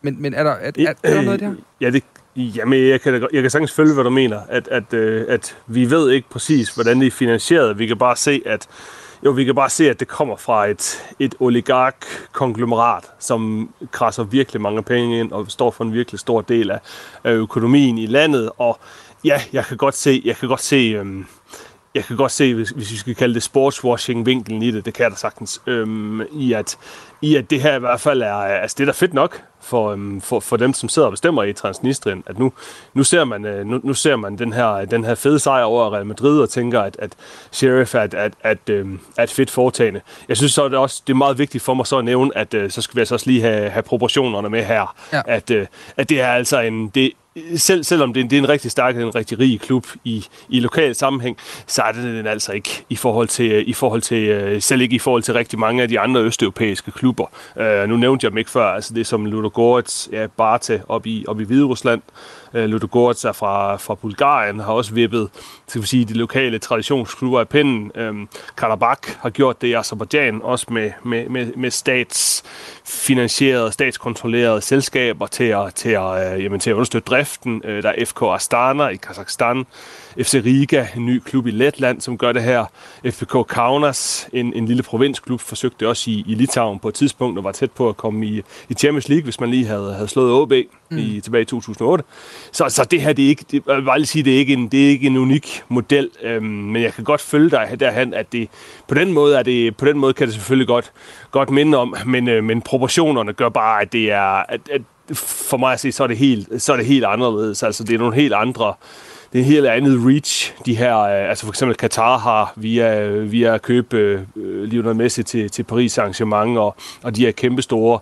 [0.01, 1.51] Men, men er, der, er, er, er der noget der?
[1.51, 2.03] Øh, ja, det,
[2.37, 4.41] Jamen, jeg kan, jeg kan sagtens følge, hvad du mener.
[4.49, 7.79] At, at, øh, at vi ved ikke præcis, hvordan det er finansieret.
[7.79, 8.67] Vi kan bare se, at
[9.25, 14.61] jo, vi kan bare se, at det kommer fra et, et oligark-konglomerat, som krasser virkelig
[14.61, 16.79] mange penge ind og står for en virkelig stor del af,
[17.23, 18.51] af økonomien i landet.
[18.57, 18.79] Og
[19.25, 21.25] Ja, jeg kan godt se, jeg kan godt se, øhm,
[21.95, 25.03] jeg kan godt se, hvis, hvis vi skal kalde det sportswashing-vinklen i det, det kan
[25.03, 26.77] jeg da sagtens, øhm, i, at,
[27.21, 29.91] i at det her i hvert fald er, altså det er da fedt nok for,
[29.91, 32.53] øhm, for, for dem, som sidder og bestemmer i Transnistrien, at nu,
[32.93, 35.93] nu, ser man, øh, nu, nu ser man den her, den her fede sejr over
[35.93, 37.13] Real Madrid og tænker, at, at
[37.51, 40.01] Sheriff er, at, at, at, øhm, er et fedt foretagende.
[40.29, 42.53] Jeg synes så, det, også, det er meget vigtigt for mig så at nævne, at
[42.53, 44.95] øh, så skal vi altså også lige have, have proportionerne med her.
[45.13, 45.21] Ja.
[45.25, 45.67] At, øh,
[45.97, 47.11] at det er altså en, det,
[47.55, 50.25] selv, selvom det, er, en, det er en rigtig stærk, en rigtig rig klub i,
[50.49, 54.01] i lokal sammenhæng, så er det den altså ikke i forhold til, øh, i forhold
[54.01, 57.25] til, øh, selv ikke i forhold til rigtig mange af de andre østeuropæiske klubber.
[57.55, 61.05] Uh, nu nævnte jeg dem ikke før, altså det er som Ludogorets, ja, Barte op
[61.05, 62.01] i, op i Hvide Rusland,
[62.55, 65.29] Uh, Ludogorets er fra, fra Bulgarien, har også vippet
[65.67, 67.91] skal vi sige, de lokale traditionsklubber af pinden.
[67.95, 74.61] Uh, øhm, Karabakh har gjort det i Azerbaijan, også med, med, med, med statsfinansierede, statskontrollerede
[74.61, 77.61] selskaber til at, til at, uh, jamen, til at understøtte driften.
[77.63, 79.65] Uh, der er FK Astana i Kazakhstan,
[80.17, 82.65] FC Riga, en ny klub i Letland, som gør det her.
[83.11, 87.43] FBK Kaunas, en, en lille provinsklub, forsøgte også i, i Litauen på et tidspunkt, og
[87.43, 90.33] var tæt på at komme i, i Champions League, hvis man lige havde, havde slået
[90.33, 90.53] OB
[90.91, 90.97] mm.
[90.97, 92.03] i, tilbage i 2008.
[92.51, 94.37] Så, så det her, det er ikke, det, jeg vil bare lige sige, det er
[94.37, 97.79] ikke en, det er ikke en unik model, øhm, men jeg kan godt følge dig
[97.79, 98.49] derhen, at det,
[98.87, 100.91] på den måde, er det, på den måde kan det selvfølgelig godt,
[101.31, 104.81] godt minde om, men, øh, men proportionerne gør bare, at det er, at, at
[105.13, 107.63] for mig at se, så er det helt, så er det helt anderledes.
[107.63, 108.73] Altså, det er nogle helt andre
[109.33, 113.07] det er en helt andet reach, de her, øh, altså for eksempel Qatar har via,
[113.07, 117.61] via at købe øh, Lionel Messi til, til Paris arrangement, og, og de her kæmpe
[117.61, 117.99] store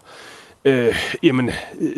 [0.65, 1.51] øh, jamen,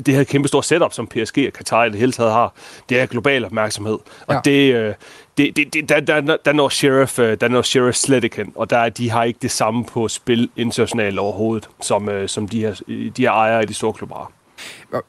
[0.05, 2.53] det her kæmpe store setup, som PSG og Qatar i det hele taget har,
[2.89, 3.97] det er global opmærksomhed.
[4.27, 4.39] Og ja.
[4.45, 4.93] det, øh,
[5.37, 8.69] det, det, det, der, der, der, når Sheriff, øh, der når Sheriff slet ikke og
[8.69, 12.73] der, de har ikke det samme på spil internationalt overhovedet, som, øh, som de her,
[12.87, 14.31] de her ejere i de store klubber.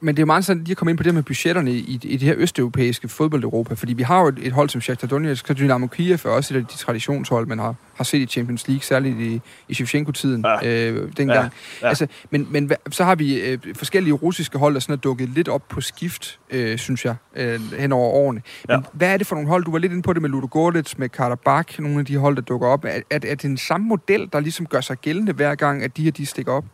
[0.01, 1.73] Men det er jo meget sådan, at de har kommet ind på det med budgetterne
[1.73, 5.09] i, i det her østeuropæiske fodbold-Europa, fordi vi har jo et, et hold som Shakhtar
[5.09, 8.27] Donetsk, og Dynamo Kiev er også et af de traditionshold, man har, har set i
[8.27, 10.91] Champions League, særligt i, i Shevchenko-tiden ja.
[10.91, 11.39] øh, dengang.
[11.39, 11.49] Ja.
[11.83, 11.89] Ja.
[11.89, 15.49] Altså, men, men så har vi øh, forskellige russiske hold, der sådan er dukket lidt
[15.49, 18.43] op på skift, øh, synes jeg, øh, hen over årene.
[18.69, 18.83] Men ja.
[18.93, 19.65] hvad er det for nogle hold?
[19.65, 22.43] Du var lidt inde på det med Ludogorets, med Karabakh, nogle af de hold, der
[22.43, 22.85] dukker op.
[22.85, 25.97] Er, er, er det den samme model, der ligesom gør sig gældende hver gang, at
[25.97, 26.65] de her, de stikker op?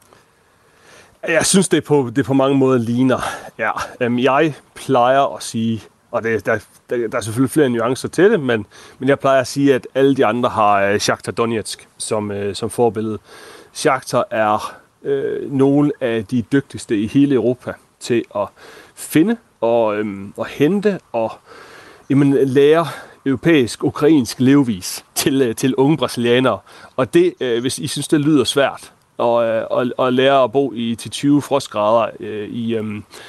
[1.28, 3.20] Jeg synes, det på, det på mange måder ligner.
[3.58, 3.70] Ja,
[4.00, 6.58] øhm, jeg plejer at sige, og det, der,
[6.90, 8.66] der, der er selvfølgelig flere nuancer til det, men,
[8.98, 12.54] men jeg plejer at sige, at alle de andre har øh, Shakhtar Donetsk som, øh,
[12.54, 13.18] som forbillede.
[13.72, 18.48] Shakhtar er øh, nogle af de dygtigste i hele Europa til at
[18.94, 21.32] finde og, øh, og hente og
[22.10, 22.86] jamen, lære
[23.26, 26.58] europæisk, ukrainsk levevis til, øh, til unge brasilianere.
[26.96, 29.34] Og det, øh, hvis I synes, det lyder svært, Øh, og,
[29.70, 32.84] og, og lære at bo i til 20 frostgrader øh, i, øh,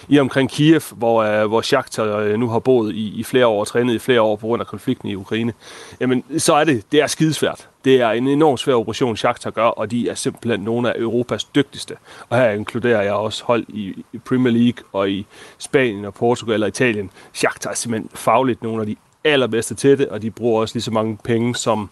[0.07, 3.59] i omkring Kiev, hvor, øh, hvor Shakhtar øh, nu har boet i, i flere år
[3.59, 5.53] og trænet i flere år på grund af konflikten i Ukraine,
[5.99, 7.69] jamen så er det, det er skidesvært.
[7.85, 11.43] Det er en enormt svær operation, Shakhtar gør, og de er simpelthen nogle af Europas
[11.43, 11.95] dygtigste.
[12.29, 15.25] Og her inkluderer jeg også hold i, i Premier League og i
[15.57, 17.11] Spanien og Portugal og Italien.
[17.33, 20.83] Shakhtar er simpelthen fagligt nogle af de allerbedste til det, og de bruger også lige
[20.83, 21.89] så mange penge som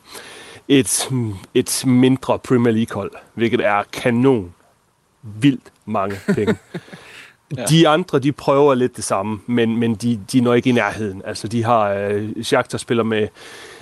[0.72, 1.10] et,
[1.54, 4.54] et mindre Premier League-hold, hvilket er kanon
[5.24, 6.56] vildt mange penge.
[7.58, 7.66] ja.
[7.66, 11.22] De andre, de prøver lidt det samme, men, men de, de når ikke i nærheden.
[11.26, 13.28] Altså, de har øh, Shakhtar spiller med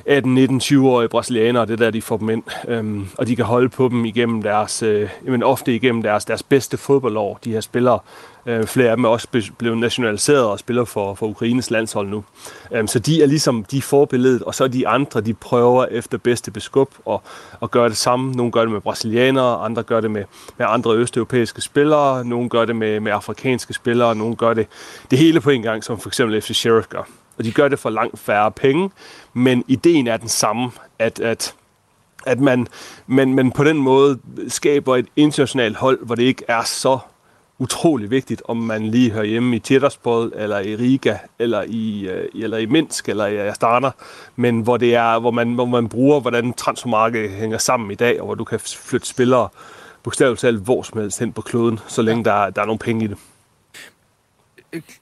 [0.06, 2.44] 18, 19, 20-årige brasilianere, det der, de får dem ind.
[2.68, 6.44] Øhm, og de kan holde på dem igennem deres, øh, jamen ofte igennem deres, deres
[6.44, 7.40] bedste fodboldår.
[7.44, 8.00] De her spillere,
[8.46, 12.24] øh, flere af dem er også blevet nationaliseret og spiller for, for Ukraines landshold nu.
[12.72, 15.86] Øhm, så de er ligesom, de er forbilledet, og så er de andre, de prøver
[15.86, 17.22] efter bedste beskub og,
[17.60, 18.32] og gøre det samme.
[18.32, 20.24] Nogle gør det med brasilianere, andre gør det med,
[20.58, 24.68] med andre østeuropæiske spillere, nogle gør det med, med afrikanske spillere, nogle gør det
[25.12, 27.04] det hele på en gang, som for eksempel FC Sheriff gør
[27.40, 28.90] og de gør det for langt færre penge,
[29.34, 31.56] men ideen er den samme, at, at
[32.26, 32.68] at man,
[33.08, 37.00] man, man på den måde skaber et internationalt hold, hvor det ikke er så
[37.60, 42.44] utrolig vigtigt, om man lige hører hjemme i Tjeterspod, eller i Riga, eller i, øh,
[42.44, 43.92] eller i Minsk, eller i Astana,
[44.36, 48.20] men hvor, det er, hvor, man, hvor man bruger, hvordan transfermarkedet hænger sammen i dag,
[48.20, 49.50] og hvor du kan flytte spillere
[50.04, 53.06] bogstaveligt talt hvor som helst hen på kloden, så længe der, der er nogle penge
[53.06, 53.18] i det.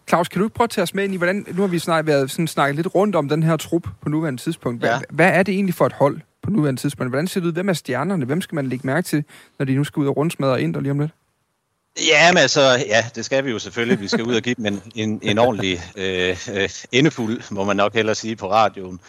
[0.09, 1.79] Claus, kan du ikke prøve at tage os med ind i, hvordan, nu har vi
[1.79, 4.79] snart været sådan snakket lidt rundt om den her trup på nuværende tidspunkt.
[4.79, 4.99] Hvad, ja.
[5.09, 7.11] hvad er det egentlig for et hold på nuværende tidspunkt?
[7.11, 7.53] Hvordan ser det ud?
[7.53, 8.25] Hvem er stjernerne?
[8.25, 9.23] Hvem skal man lægge mærke til,
[9.59, 11.11] når de nu skal ud og rundsmadre ind og lige om lidt?
[12.07, 13.99] Ja, men altså, ja, det skal vi jo selvfølgelig.
[13.99, 17.75] Vi skal ud og give dem en, en, en ordentlig øh, øh, endefuld, må man
[17.75, 18.99] nok hellere sige på radioen.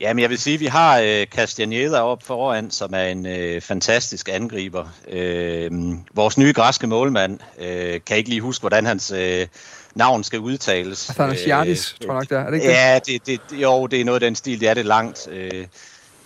[0.00, 3.26] Ja, men jeg vil sige, at vi har øh, Castaneda op foran, som er en
[3.26, 4.88] øh, fantastisk angriber.
[5.08, 5.70] Øh,
[6.14, 9.46] vores nye græske målmand øh, kan ikke lige huske, hvordan hans øh,
[9.94, 11.10] navn skal udtales.
[11.10, 12.40] Athanasiadis, øh, tror jeg nok, det er.
[12.40, 14.60] er det ikke ja, det, det, jo, det er noget af den stil.
[14.60, 15.28] Det er det langt.
[15.30, 15.66] Øh,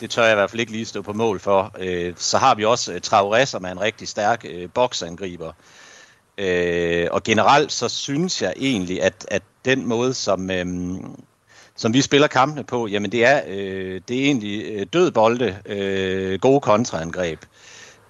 [0.00, 1.74] det tør jeg i hvert fald ikke lige stå på mål for.
[1.78, 5.52] Øh, så har vi også øh, Traoré, som er en rigtig stærk øh, boksangriber.
[6.38, 10.66] Øh, og generelt så synes jeg egentlig, at, at den måde, som, øh,
[11.76, 15.56] som vi spiller kampene på, jamen det er, øh, det er egentlig øh, død bolde,
[15.66, 17.38] øh, gode kontraangreb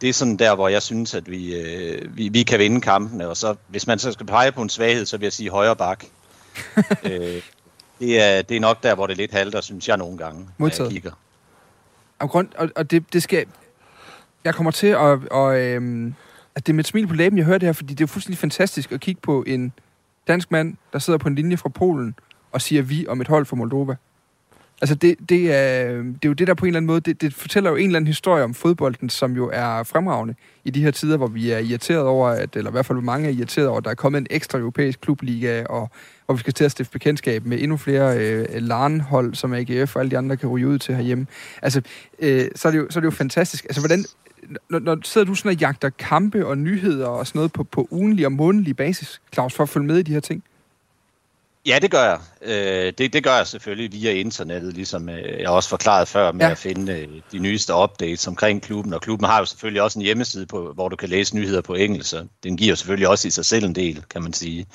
[0.01, 3.29] det er sådan der, hvor jeg synes, at vi, øh, vi, vi kan vinde kampene.
[3.29, 5.77] Og så, hvis man så skal pege på en svaghed, så vil jeg sige højre
[5.77, 6.05] bak.
[7.11, 7.43] øh,
[7.99, 10.49] det, er, det er nok der, hvor det er lidt halter, synes jeg nogle gange,
[10.59, 10.79] Modtaget.
[10.79, 11.13] når jeg kigger.
[12.19, 13.47] Og, grund, og, og det, det skal...
[14.45, 15.29] Jeg kommer til at...
[15.31, 16.15] Og, øhm,
[16.55, 18.09] at det er med et smil på læben, jeg hører det her, fordi det er
[18.09, 19.73] fuldstændig fantastisk at kigge på en
[20.29, 22.15] dansk mand, der sidder på en linje fra Polen
[22.53, 23.97] og siger vi om et hold for Moldova.
[24.83, 27.21] Altså, det, det, er, det er jo det, der på en eller anden måde, det,
[27.21, 30.83] det fortæller jo en eller anden historie om fodbolden, som jo er fremragende i de
[30.83, 33.69] her tider, hvor vi er irriteret over, at, eller i hvert fald mange er irriteret
[33.69, 35.91] over, at der er kommet en ekstra europæisk klubliga, og
[36.27, 40.01] og vi skal til at stifte bekendtskab med endnu flere øh, LAN-hold, som AGF og
[40.01, 41.27] alle de andre kan ryge ud til herhjemme.
[41.63, 41.83] Altså,
[42.19, 43.65] øh, så, er det jo, så er det jo fantastisk.
[43.65, 44.05] Altså, hvordan,
[44.71, 47.89] når, når sidder du sådan og jagter kampe og nyheder og sådan noget på, på
[47.91, 50.45] ugenlig og månedlig basis, Claus, for at følge med i de her ting?
[51.67, 52.19] Ja, det gør jeg.
[52.43, 56.47] Øh, det, det gør jeg selvfølgelig via internettet, ligesom øh, jeg også forklaret før med
[56.47, 56.51] ja.
[56.51, 58.95] at finde øh, de nyeste updates omkring klubben.
[58.95, 61.75] Og klubben har jo selvfølgelig også en hjemmeside, på, hvor du kan læse nyheder på
[61.75, 64.67] engelsk, så den giver selvfølgelig også i sig selv en del, kan man sige.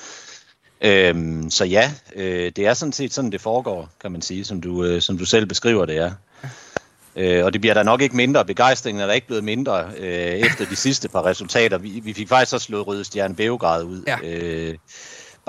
[0.81, 4.61] Øhm, så ja, øh, det er sådan set sådan, det foregår, kan man sige, som
[4.61, 6.11] du, øh, som du selv beskriver det er.
[7.15, 8.45] Øh, og det bliver der nok ikke mindre.
[8.45, 11.77] Begejstringen er der ikke blevet mindre øh, efter de sidste par resultater.
[11.77, 14.03] Vi, vi fik faktisk også slået Røde Stjerne Beograd ud.
[14.07, 14.17] Ja.
[14.23, 14.75] Øh,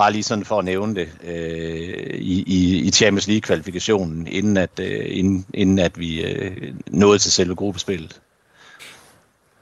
[0.01, 2.45] Bare lige sådan for at nævne det øh, i,
[2.87, 8.21] i, Champions League-kvalifikationen, inden at, øh, inden, inden at vi øh, nåede til selve gruppespillet.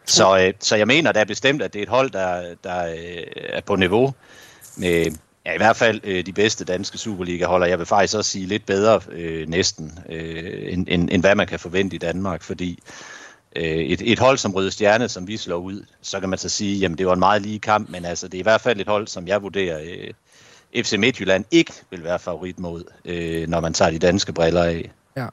[0.06, 3.22] Så, øh, så jeg mener da bestemt, at det er et hold, der, der øh,
[3.34, 4.14] er på niveau.
[4.76, 5.06] med
[5.46, 7.66] ja, i hvert fald øh, de bedste danske Superliga-holder.
[7.66, 11.46] Jeg vil faktisk også sige lidt bedre øh, næsten, øh, end, end, end hvad man
[11.46, 12.78] kan forvente i Danmark, fordi
[13.56, 16.48] øh, et, et hold som Røde Stjerne, som vi slår ud, så kan man så
[16.48, 18.80] sige, jamen det var en meget lige kamp, men altså det er i hvert fald
[18.80, 20.10] et hold, som jeg vurderer, øh,
[20.76, 24.90] FC Midtjylland ikke vil være favorit mod, øh, når man tager de danske briller af.
[25.16, 25.26] Ja.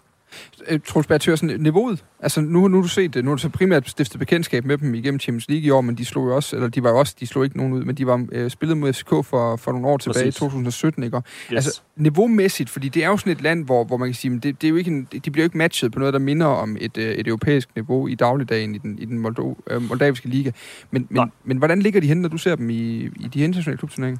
[0.67, 3.49] Øh, Troels sådan niveauet, altså nu, nu har du set det, nu har du så
[3.49, 6.55] primært stiftet bekendtskab med dem igennem Champions League i år, men de slog jo også,
[6.55, 8.77] eller de var jo også, de slog ikke nogen ud, men de var øh, spillet
[8.77, 10.37] mod FCK for, for nogle år tilbage Præcis.
[10.37, 11.17] i 2017, ikke?
[11.17, 11.23] Yes.
[11.51, 14.61] Altså niveaumæssigt, fordi det er jo sådan et land, hvor, hvor man kan sige, det,
[14.61, 16.77] det er jo ikke en, de bliver jo ikke matchet på noget, der minder om
[16.79, 20.51] et, øh, et europæisk niveau i dagligdagen i den, i den Moldo, øh, moldaviske liga.
[20.91, 23.77] Men, men, men hvordan ligger de hen, når du ser dem i, i de internationale
[23.77, 24.19] klubturneringer?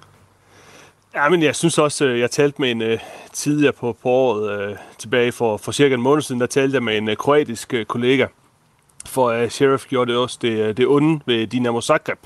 [1.16, 3.00] Ja, men jeg synes også, øh, jeg talte med en uh,
[3.34, 6.84] tidligere på, på året, uh, tilbage for, for cirka en måned siden, der talte jeg
[6.84, 8.28] med en uh, kroatisk uh, kollega,
[9.06, 12.20] for uh, Sheriff gjorde det også det, det onde ved Dinamo Zagreb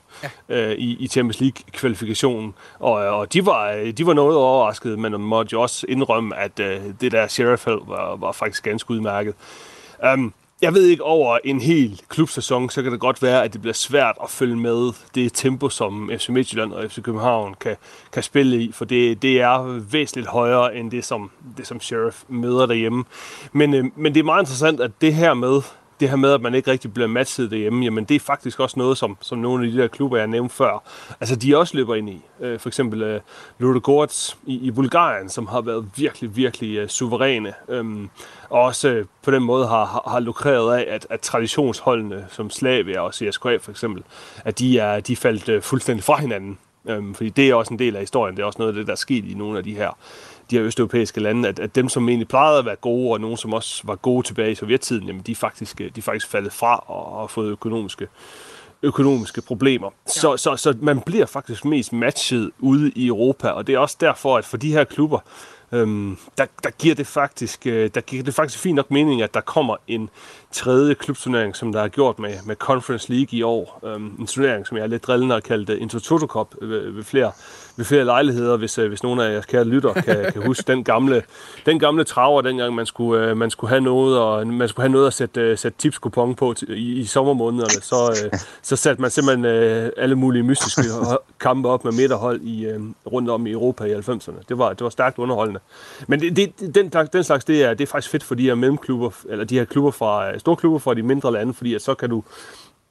[0.50, 0.72] ja.
[0.72, 2.54] uh, i, i Champions League-kvalifikationen.
[2.80, 6.66] Og, og de, var, de var noget overrasket, men måtte jo også indrømme, at uh,
[7.02, 9.34] det der Sheriff var, var faktisk ganske udmærket.
[10.14, 13.62] Um, jeg ved ikke, over en hel klubsæson, så kan det godt være, at det
[13.62, 17.76] bliver svært at følge med det tempo, som FC Midtjylland og FC København kan,
[18.12, 22.24] kan spille i, for det, det er væsentligt højere end det, som, det, som Sheriff
[22.28, 23.04] møder derhjemme.
[23.52, 25.62] Men, øh, men det er meget interessant, at det her med,
[26.00, 28.80] det her med, at man ikke rigtig bliver matchet derhjemme, jamen det er faktisk også
[28.80, 30.84] noget, som, som nogle af de der klubber, jeg nævnte før,
[31.20, 32.22] altså de også løber ind i.
[32.42, 33.22] Øh, for eksempel øh,
[33.60, 37.54] Ludogorets i, i Bulgarien, som har været virkelig, virkelig øh, suveræne.
[37.70, 38.10] Øhm,
[38.50, 42.50] og også øh, på den måde har, har, har lukreret af, at, at traditionsholdene som
[42.50, 44.04] Slavia og CSKA for eksempel,
[44.46, 46.58] at de er, de faldt øh, fuldstændig fra hinanden.
[46.90, 48.36] Øhm, fordi det er også en del af historien.
[48.36, 49.98] Det er også noget af det, der er sket i nogle af de her
[50.52, 53.38] de her østeuropæiske lande, at, at dem, som egentlig plejede at være gode, og nogen,
[53.38, 56.54] som også var gode tilbage i sovjettiden, jamen de er faktisk, de er faktisk faldet
[56.54, 58.08] fra og har fået økonomiske,
[58.84, 59.90] økonomiske problemer.
[60.08, 60.12] Ja.
[60.12, 63.98] Så, så, så man bliver faktisk mest matchet ude i Europa, og det er også
[64.00, 65.20] derfor, at for de her klubber,
[65.72, 69.34] øhm, der, der, giver det faktisk, øh, der giver det faktisk fint nok mening, at
[69.34, 70.10] der kommer en
[70.52, 73.80] tredje klubturnering, som der er gjort med, med Conference League i år.
[73.86, 77.32] Øhm, en turnering, som jeg er lidt drillende har kaldt Intertoto Cup ved, ved flere
[77.80, 80.84] ved flere lejligheder, hvis, øh, hvis nogle af jeres kære lytter kan, kan huske den
[80.84, 81.24] gamle,
[81.66, 84.92] den gamle traver, dengang man skulle, øh, man skulle have noget, og man skulle have
[84.92, 88.30] noget at sætte, øh, sætte tipskupon på i, i sommermånederne, så,
[88.70, 89.46] så satte man simpelthen
[89.98, 90.82] alle mulige mystiske
[91.40, 92.68] kampe op med midterhold i,
[93.12, 94.44] rundt om i Europa i 90'erne.
[94.50, 95.60] Det var, det var stærkt underholdende.
[96.08, 98.56] Men det, det, den, den slags, det er, det er faktisk fedt for de her
[98.56, 101.94] mellemklubber, eller de her klubber fra, store klubber fra de mindre lande, fordi at så
[101.94, 102.24] kan du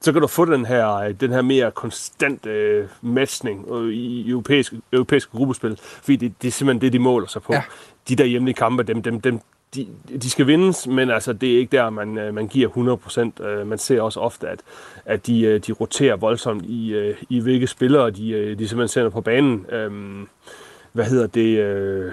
[0.00, 4.80] så kan du få den her, den her mere konstant øh, matchning øh, i europæiske,
[4.92, 7.52] europæiske gruppespil, fordi det, det er simpelthen det, de måler sig på.
[7.54, 7.62] Ja.
[8.08, 9.40] De der hjemlige kampe, dem, dem, dem,
[9.74, 9.86] de,
[10.22, 13.40] de skal vindes, men altså, det er ikke der, man, øh, man giver 100 procent.
[13.40, 14.60] Øh, man ser også ofte, at,
[15.04, 19.66] at de, de roterer voldsomt i, i hvilke spillere de, de simpelthen sender på banen.
[19.72, 20.28] Øhm,
[20.92, 21.58] hvad hedder det?
[21.58, 22.12] Øh,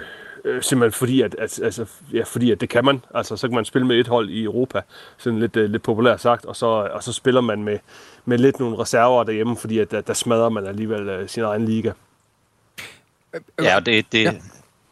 [0.61, 3.01] simpelthen fordi, at, at, altså, ja, fordi at det kan man.
[3.15, 4.81] Altså, så kan man spille med et hold i Europa,
[5.17, 7.79] sådan lidt, uh, lidt populært sagt, og så, og så spiller man med,
[8.25, 11.65] med lidt nogle reserver derhjemme, fordi at, der, der smadrer man alligevel uh, sin egen
[11.65, 11.91] liga.
[13.61, 14.33] Ja, det, det, ja.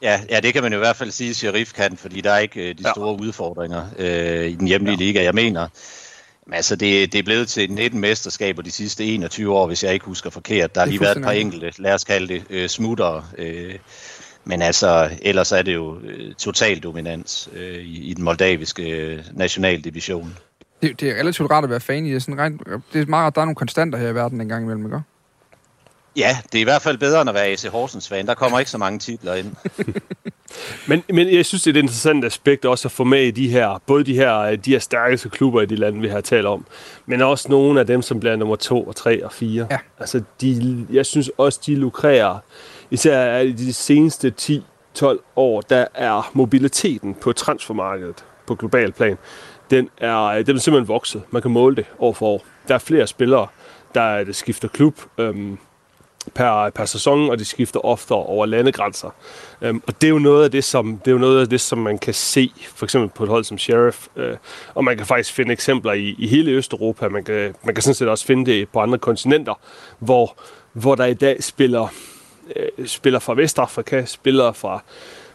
[0.01, 2.31] Ja, ja, det kan man jo i hvert fald sige, at Sheriff kan, fordi der
[2.31, 3.27] er ikke uh, de store ja.
[3.27, 5.05] udfordringer uh, i den hjemlige ja.
[5.05, 5.23] liga.
[5.23, 5.67] Jeg mener,
[6.45, 9.93] men altså, det, det er blevet til 19 mesterskaber de sidste 21 år, hvis jeg
[9.93, 10.75] ikke husker forkert.
[10.75, 13.23] Der har lige været et par enkelte, lad os kalde det, uh, smutter.
[13.39, 13.75] Uh,
[14.45, 19.23] men altså, ellers er det jo øh, total dominans øh, i, i den moldaviske øh,
[19.33, 20.37] nationaldivision.
[20.81, 22.09] Det, det er relativt rart at være fan i.
[22.09, 22.61] Det er, sådan rent,
[22.93, 24.85] det er meget rart, at der er nogle konstanter her i verden en gang imellem,
[24.85, 25.01] ikke?
[26.15, 28.27] Ja, det er i hvert fald bedre end at være AC Horsens fan.
[28.27, 29.55] Der kommer ikke så mange titler ind.
[30.89, 33.49] men, men jeg synes, det er et interessant aspekt også at få med i de
[33.49, 36.65] her, både de her, de her stærkeste klubber i de lande, vi har talt om,
[37.05, 39.67] men også nogle af dem, som bliver nummer 2 og 3 og 4.
[39.71, 39.77] Ja.
[39.99, 42.39] Altså, de, jeg synes også, de lukrerer
[42.93, 49.17] især i de seneste 10-12 år, der er mobiliteten på transfermarkedet på global plan,
[49.69, 51.21] den er, den er simpelthen vokset.
[51.31, 52.45] Man kan måle det år for år.
[52.67, 53.47] Der er flere spillere,
[53.93, 55.57] der skifter klub øhm,
[56.33, 59.09] per, per sæson, og de skifter oftere over landegrænser.
[59.61, 61.61] Øhm, og det er jo noget af det, som det er jo noget af det,
[61.61, 64.37] som man kan se, for eksempel på et hold som Sheriff, øh,
[64.75, 67.07] og man kan faktisk finde eksempler i, i hele Østeuropa.
[67.07, 69.53] Man kan, man kan sådan set også finde det på andre kontinenter,
[69.99, 70.37] hvor,
[70.73, 71.87] hvor der i dag spiller
[72.55, 74.83] øh, spiller fra Vestafrika, spiller fra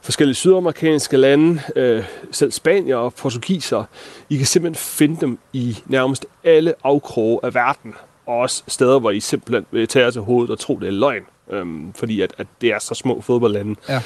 [0.02, 3.84] forskellige sydamerikanske lande, øh, selv spanier og portugiser.
[4.30, 7.94] I kan simpelthen finde dem i nærmest alle afkroge af verden,
[8.26, 11.22] og også steder, hvor I simpelthen vil tage til hovedet og tro, det er løgn,
[11.50, 13.74] øh, fordi at, at det er så små fodboldlande.
[13.88, 14.02] Ja.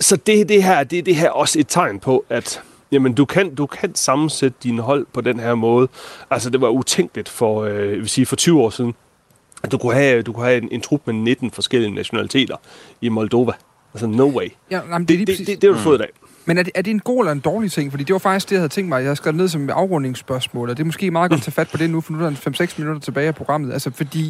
[0.00, 2.62] Så det, det her, det, det her også et tegn på, at
[2.92, 5.88] jamen, du kan, du kan sammensætte dine hold på den her måde.
[6.30, 8.94] Altså, det var utænkeligt for, øh, vil sige, for 20 år siden,
[9.72, 12.56] du kunne have, du kunne have en, en trup med 19 forskellige nationaliteter
[13.00, 13.52] i Moldova.
[13.94, 14.48] Altså, no way.
[14.70, 16.10] Ja, jamen, det, det, det, det, det har du fået i dag.
[16.46, 17.90] Men er det, er det en god eller en dårlig ting?
[17.90, 19.00] Fordi det var faktisk det, jeg havde tænkt mig.
[19.00, 21.68] Jeg har skrevet ned som afrundingsspørgsmål, og det er måske meget godt at tage fat
[21.70, 23.72] på det nu, for nu er der 5-6 minutter tilbage af programmet.
[23.72, 24.26] Altså, fordi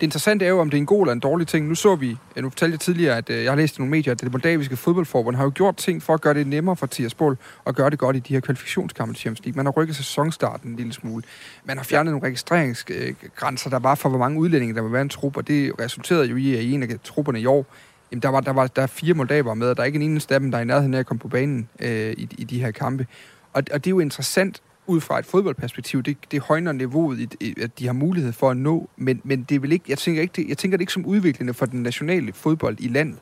[0.00, 1.68] det interessante er jo, om det er en god eller en dårlig ting.
[1.68, 4.12] Nu så vi, nu fortalte jeg tidligere, at øh, jeg har læst i nogle medier,
[4.12, 7.38] at det moldaviske fodboldforbund har jo gjort ting for at gøre det nemmere for Tiersbol
[7.64, 9.56] og gøre det godt i de her kvalifikationskampe til Champions League.
[9.56, 11.22] Man har rykket sæsonstarten en lille smule.
[11.64, 15.08] Man har fjernet nogle registreringsgrænser, der var for, hvor mange udlændinge der må være en
[15.08, 17.66] trup, og det resulterede jo i, at en af trupperne i år
[18.10, 20.02] Jamen, der var, der var der er fire moldaver med, og der er ikke en
[20.02, 22.44] eneste af dem, der er i nærheden af at komme på banen øh, i, i
[22.44, 23.06] de her kampe.
[23.52, 26.02] Og, og det er jo interessant ud fra et fodboldperspektiv.
[26.02, 29.62] Det, det højner niveauet, i, at de har mulighed for at nå, men, men det
[29.62, 32.32] vil ikke, jeg tænker ikke, det, jeg tænker det ikke som udviklende for den nationale
[32.32, 33.18] fodbold i landet.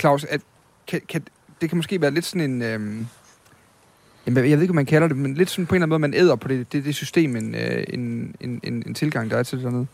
[0.00, 0.40] Claus, at,
[0.86, 1.22] kan, kan,
[1.60, 2.62] det kan måske være lidt sådan en...
[2.62, 3.06] Øhm,
[4.26, 5.98] jeg ved ikke, hvad man kalder det, men lidt sådan på en eller anden måde,
[5.98, 9.42] man æder på det, det, det system, en, øh, en, en, en tilgang, der er
[9.42, 9.86] til det dernede.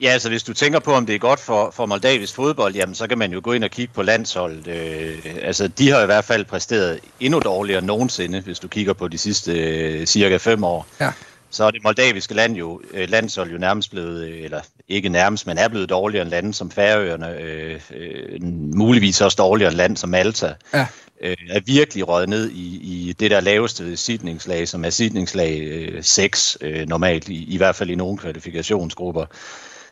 [0.00, 2.94] Ja, altså hvis du tænker på, om det er godt for, for Moldavisk fodbold, jamen
[2.94, 4.66] så kan man jo gå ind og kigge på landsholdet.
[4.66, 8.92] Øh, altså de har i hvert fald præsteret endnu dårligere end nogensinde, hvis du kigger
[8.92, 10.86] på de sidste øh, cirka fem år.
[11.00, 11.12] Ja.
[11.50, 15.46] Så er det moldaviske land jo, øh, landshold jo nærmest blevet, øh, eller ikke nærmest,
[15.46, 18.42] men er blevet dårligere end lande som Færøerne, øh, øh,
[18.74, 20.54] muligvis også dårligere end land som Malta.
[20.74, 20.86] Ja.
[21.20, 26.04] Øh, er virkelig røget ned i, i det der laveste sidningslag, som er sidningslag øh,
[26.04, 29.26] 6 øh, normalt, i, i hvert fald i nogle kvalifikationsgrupper.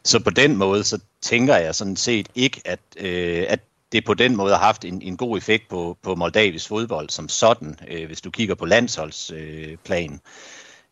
[0.05, 3.61] Så på den måde, så tænker jeg sådan set ikke, at, øh, at
[3.92, 7.28] det på den måde har haft en, en god effekt på, på Moldavisk fodbold som
[7.28, 10.20] sådan, øh, hvis du kigger på landsholdsplan.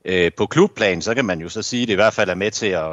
[0.04, 2.34] Øh, på klubplan, så kan man jo så sige, at det i hvert fald er
[2.34, 2.92] med til at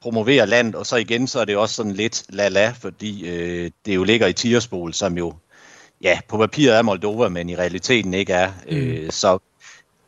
[0.00, 3.94] promovere land, og så igen, så er det også sådan lidt la-la, fordi øh, det
[3.94, 5.34] jo ligger i Tierspol, som jo,
[6.02, 8.52] ja, på papiret er Moldova, men i realiteten ikke er.
[8.70, 8.76] Mm.
[8.76, 9.38] Øh, så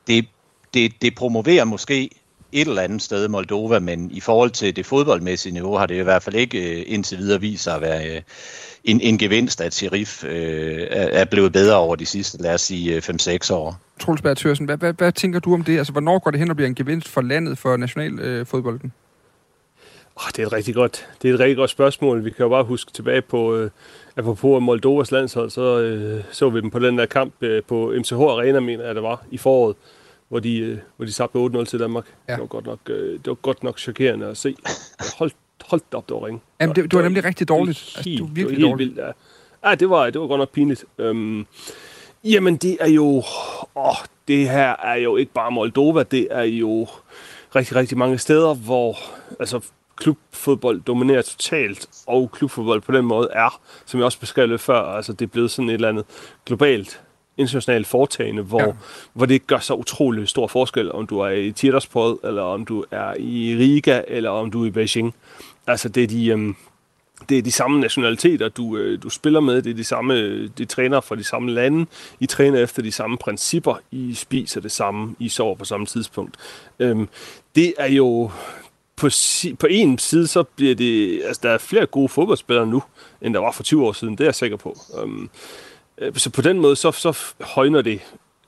[0.06, 0.26] det,
[0.74, 2.10] det, det promoverer måske
[2.52, 6.02] et eller andet sted Moldova, men i forhold til det fodboldmæssige niveau har det i
[6.02, 8.22] hvert fald ikke øh, indtil videre vist sig at være øh,
[8.84, 12.98] en, en gevinst, at Sheriff øh, er blevet bedre over de sidste, lad os sige,
[12.98, 13.80] 5-6 øh, år.
[14.00, 15.78] Troels Berg Thørsen, hvad, hvad, hvad tænker du om det?
[15.78, 18.92] Altså, hvornår går det hen og bliver en gevinst for landet, for nationalfodbolden?
[20.16, 22.24] Øh, oh, det er et rigtig godt, det er et rigtig godt spørgsmål.
[22.24, 23.70] Vi kan jo bare huske tilbage på, øh,
[24.16, 28.12] apropos Moldovas landshold, så øh, så vi dem på den der kamp øh, på MCH
[28.12, 29.76] Arena, mener jeg det var, i foråret
[30.30, 32.04] hvor de, øh, hvor de sabte 8-0 til Danmark.
[32.28, 32.32] Ja.
[32.32, 34.56] Det, var godt nok, øh, det var godt nok chokerende at se.
[35.18, 35.30] Hold,
[35.64, 36.40] hold op, det var ringe.
[36.60, 37.92] Jamen, det, det var nemlig rigtig dårligt.
[37.96, 38.96] Altså, det var virkelig det var dårligt.
[38.96, 39.14] Vildt,
[39.62, 39.68] ja.
[39.70, 40.84] ja, det var, det var godt nok pinligt.
[40.98, 41.46] Øhm,
[42.24, 43.22] jamen, det er jo...
[43.76, 43.94] Åh,
[44.28, 46.86] det her er jo ikke bare Moldova, det er jo
[47.56, 48.96] rigtig, rigtig mange steder, hvor
[49.40, 49.60] altså,
[49.96, 54.80] klubfodbold dominerer totalt, og klubfodbold på den måde er, som jeg også beskrev lidt før,
[54.80, 56.04] altså det er blevet sådan et eller andet
[56.46, 57.00] globalt
[57.40, 58.72] internationale foretagende, hvor, ja.
[59.12, 62.84] hvor det gør så utrolig stor forskel, om du er i Tiraspol, eller om du
[62.90, 65.14] er i Riga, eller om du er i Beijing.
[65.66, 66.56] Altså, det er de, øhm,
[67.28, 70.64] det er de samme nationaliteter, du, øh, du spiller med, det er de samme, de
[70.64, 71.86] træner fra de samme lande,
[72.20, 76.36] I træner efter de samme principper, I spiser det samme, I sover på samme tidspunkt.
[76.78, 77.08] Øhm,
[77.54, 78.30] det er jo,
[78.96, 79.08] på,
[79.58, 82.82] på en side, så bliver det, altså der er flere gode fodboldspillere nu,
[83.22, 84.76] end der var for 20 år siden, det er jeg sikker på.
[85.02, 85.28] Øhm, Øh,
[86.14, 88.00] så på den måde, så, så højner det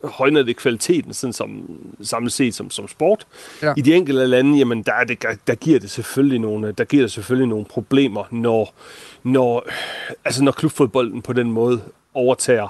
[0.04, 3.26] højner det kvaliteten sådan som, samlet set som, som sport.
[3.62, 3.74] Ja.
[3.76, 7.02] I de enkelte lande, jamen der, er det, der, giver det selvfølgelig nogle, der giver
[7.02, 8.74] det selvfølgelig nogle problemer, når,
[9.22, 9.66] når,
[10.24, 11.80] altså når klubfodbolden på den måde
[12.14, 12.68] overtager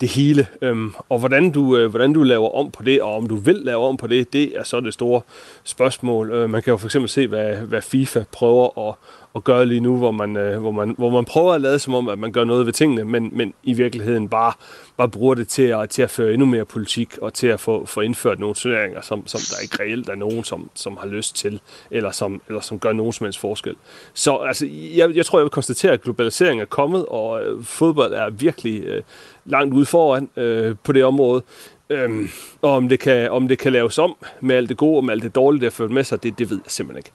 [0.00, 0.46] det hele.
[0.62, 3.56] Øhm, og hvordan du, øh, hvordan du laver om på det, og om du vil
[3.56, 5.20] lave om på det, det er så det store
[5.64, 6.32] spørgsmål.
[6.32, 8.94] Øh, man kan jo for eksempel se, hvad, hvad FIFA prøver at,
[9.36, 11.94] at gøre lige nu, hvor man, øh, hvor, man, hvor man prøver at lade som
[11.94, 14.52] om, at man gør noget ved tingene, men, men i virkeligheden bare,
[14.96, 17.86] bare bruger det til at, til at føre endnu mere politik, og til at få,
[17.86, 21.36] få indført nogle turneringer, som, som der ikke reelt er nogen, som, som har lyst
[21.36, 21.60] til,
[21.90, 23.74] eller som, eller som gør nogen som helst forskel.
[24.14, 24.66] Så altså,
[24.96, 28.84] jeg, jeg tror, jeg vil konstatere, at globaliseringen er kommet, og øh, fodbold er virkelig
[28.84, 29.02] øh,
[29.44, 31.42] langt ude foran øh, på det område.
[31.90, 32.28] Øhm,
[32.62, 35.14] og om det, kan, om det kan laves om med alt det gode og med
[35.14, 37.10] alt det dårlige, der ført med sig, det, det ved jeg simpelthen ikke.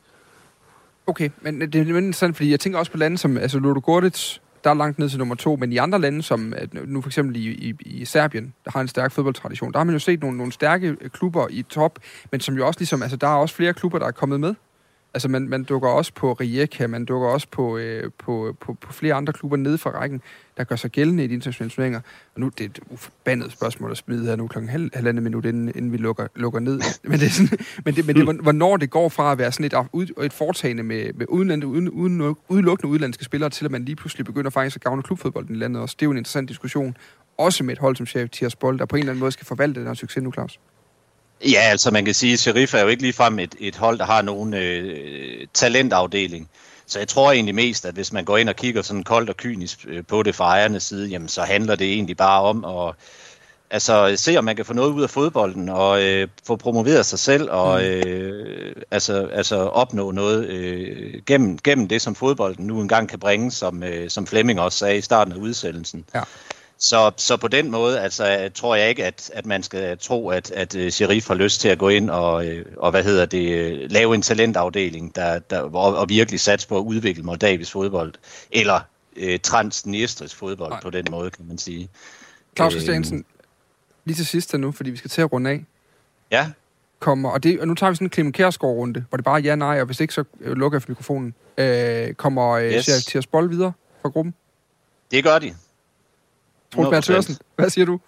[1.08, 3.82] Okay, men øh, det er interessant, fordi jeg tænker også på lande som, altså Ludo
[3.84, 7.02] Gordic, der er langt ned til nummer to, men i andre lande, som øh, nu
[7.02, 10.00] for eksempel i, i, i Serbien, der har en stærk fodboldtradition, der har man jo
[10.00, 12.00] set nogle, nogle stærke klubber i top,
[12.32, 14.56] men som jo også ligesom, altså der er også flere klubber, der er kommet med.
[15.16, 18.94] Altså, man, man dukker også på Rijeka, man dukker også på, øh, på, på, på
[18.94, 20.22] flere andre klubber nede fra rækken,
[20.58, 22.00] der gør sig gældende i de internationale turneringer.
[22.36, 25.46] Og nu det er et uforbandet spørgsmål at smide her nu klokken halv, halvandet minut,
[25.46, 26.80] inden, inden vi lukker, lukker ned.
[27.04, 29.88] Men det, er sådan, men, det, men det, hvornår det går fra at være sådan
[29.94, 33.96] et, et foretagende med, med udenland, uden, uden, udelukkende udlandske spillere, til at man lige
[33.96, 35.96] pludselig begynder faktisk at gavne klubfodbolden i landet også.
[36.00, 36.98] Det er jo en interessant diskussion.
[37.38, 39.46] Også med et hold som Chef Tiers Bold, der på en eller anden måde skal
[39.46, 40.60] forvalte den her succes nu, Claus.
[41.42, 44.06] Ja, altså man kan sige, at Sheriff er jo ikke ligefrem et, et hold, der
[44.06, 46.50] har nogen øh, talentafdeling.
[46.88, 49.38] Så jeg tror egentlig mest, at hvis man går ind og kigger sådan koldt og
[49.38, 52.96] kynisk øh, på det fra ejernes side, jamen så handler det egentlig bare om at
[53.70, 57.20] altså, se, om man kan få noget ud af fodbolden og øh, få promoveret sig
[57.20, 57.86] selv og mm.
[57.86, 63.52] øh, altså, altså opnå noget øh, gennem, gennem det, som fodbolden nu engang kan bringe,
[63.52, 66.06] som, øh, som Flemming også sagde i starten af udsendelsen.
[66.16, 66.22] Ja.
[66.78, 70.52] Så, så på den måde, altså, tror jeg ikke, at, at man skal tro, at,
[70.52, 73.92] at uh, Sheriff har lyst til at gå ind og, uh, og hvad hedder det,
[73.92, 78.14] lave en talentafdeling, der, der, og, og virkelig satse på at udvikle Moldavis fodbold,
[78.52, 78.80] eller
[79.18, 80.82] uh, Transnistris fodbold Nej.
[80.82, 81.90] på den måde, kan man sige.
[82.56, 83.26] Claus Christiansen,
[84.06, 85.66] lige til sidst nu, fordi vi skal til at runde af.
[86.32, 86.52] Ja.
[87.00, 89.44] Kommer, og, det, og nu tager vi sådan en Clemen Kjærsgaard-runde, hvor det bare er
[89.44, 91.34] ja, nej, og hvis ikke, så lukker jeg for mikrofonen.
[91.58, 92.86] Øh, kommer øh, yes.
[92.86, 93.72] Sheriff Bold videre
[94.02, 94.34] fra gruppen?
[95.12, 95.56] Det gør de.
[96.76, 98.00] Troels Tørsen, hvad siger du?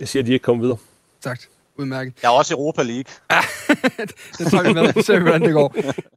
[0.00, 0.78] Jeg siger, at de ikke kommer videre.
[1.20, 1.40] Tak.
[1.76, 2.14] Udmærket.
[2.22, 3.04] Jeg er også Europa League.
[4.38, 4.92] det tager vi med.
[4.92, 5.74] Så ser vi, hvordan det går.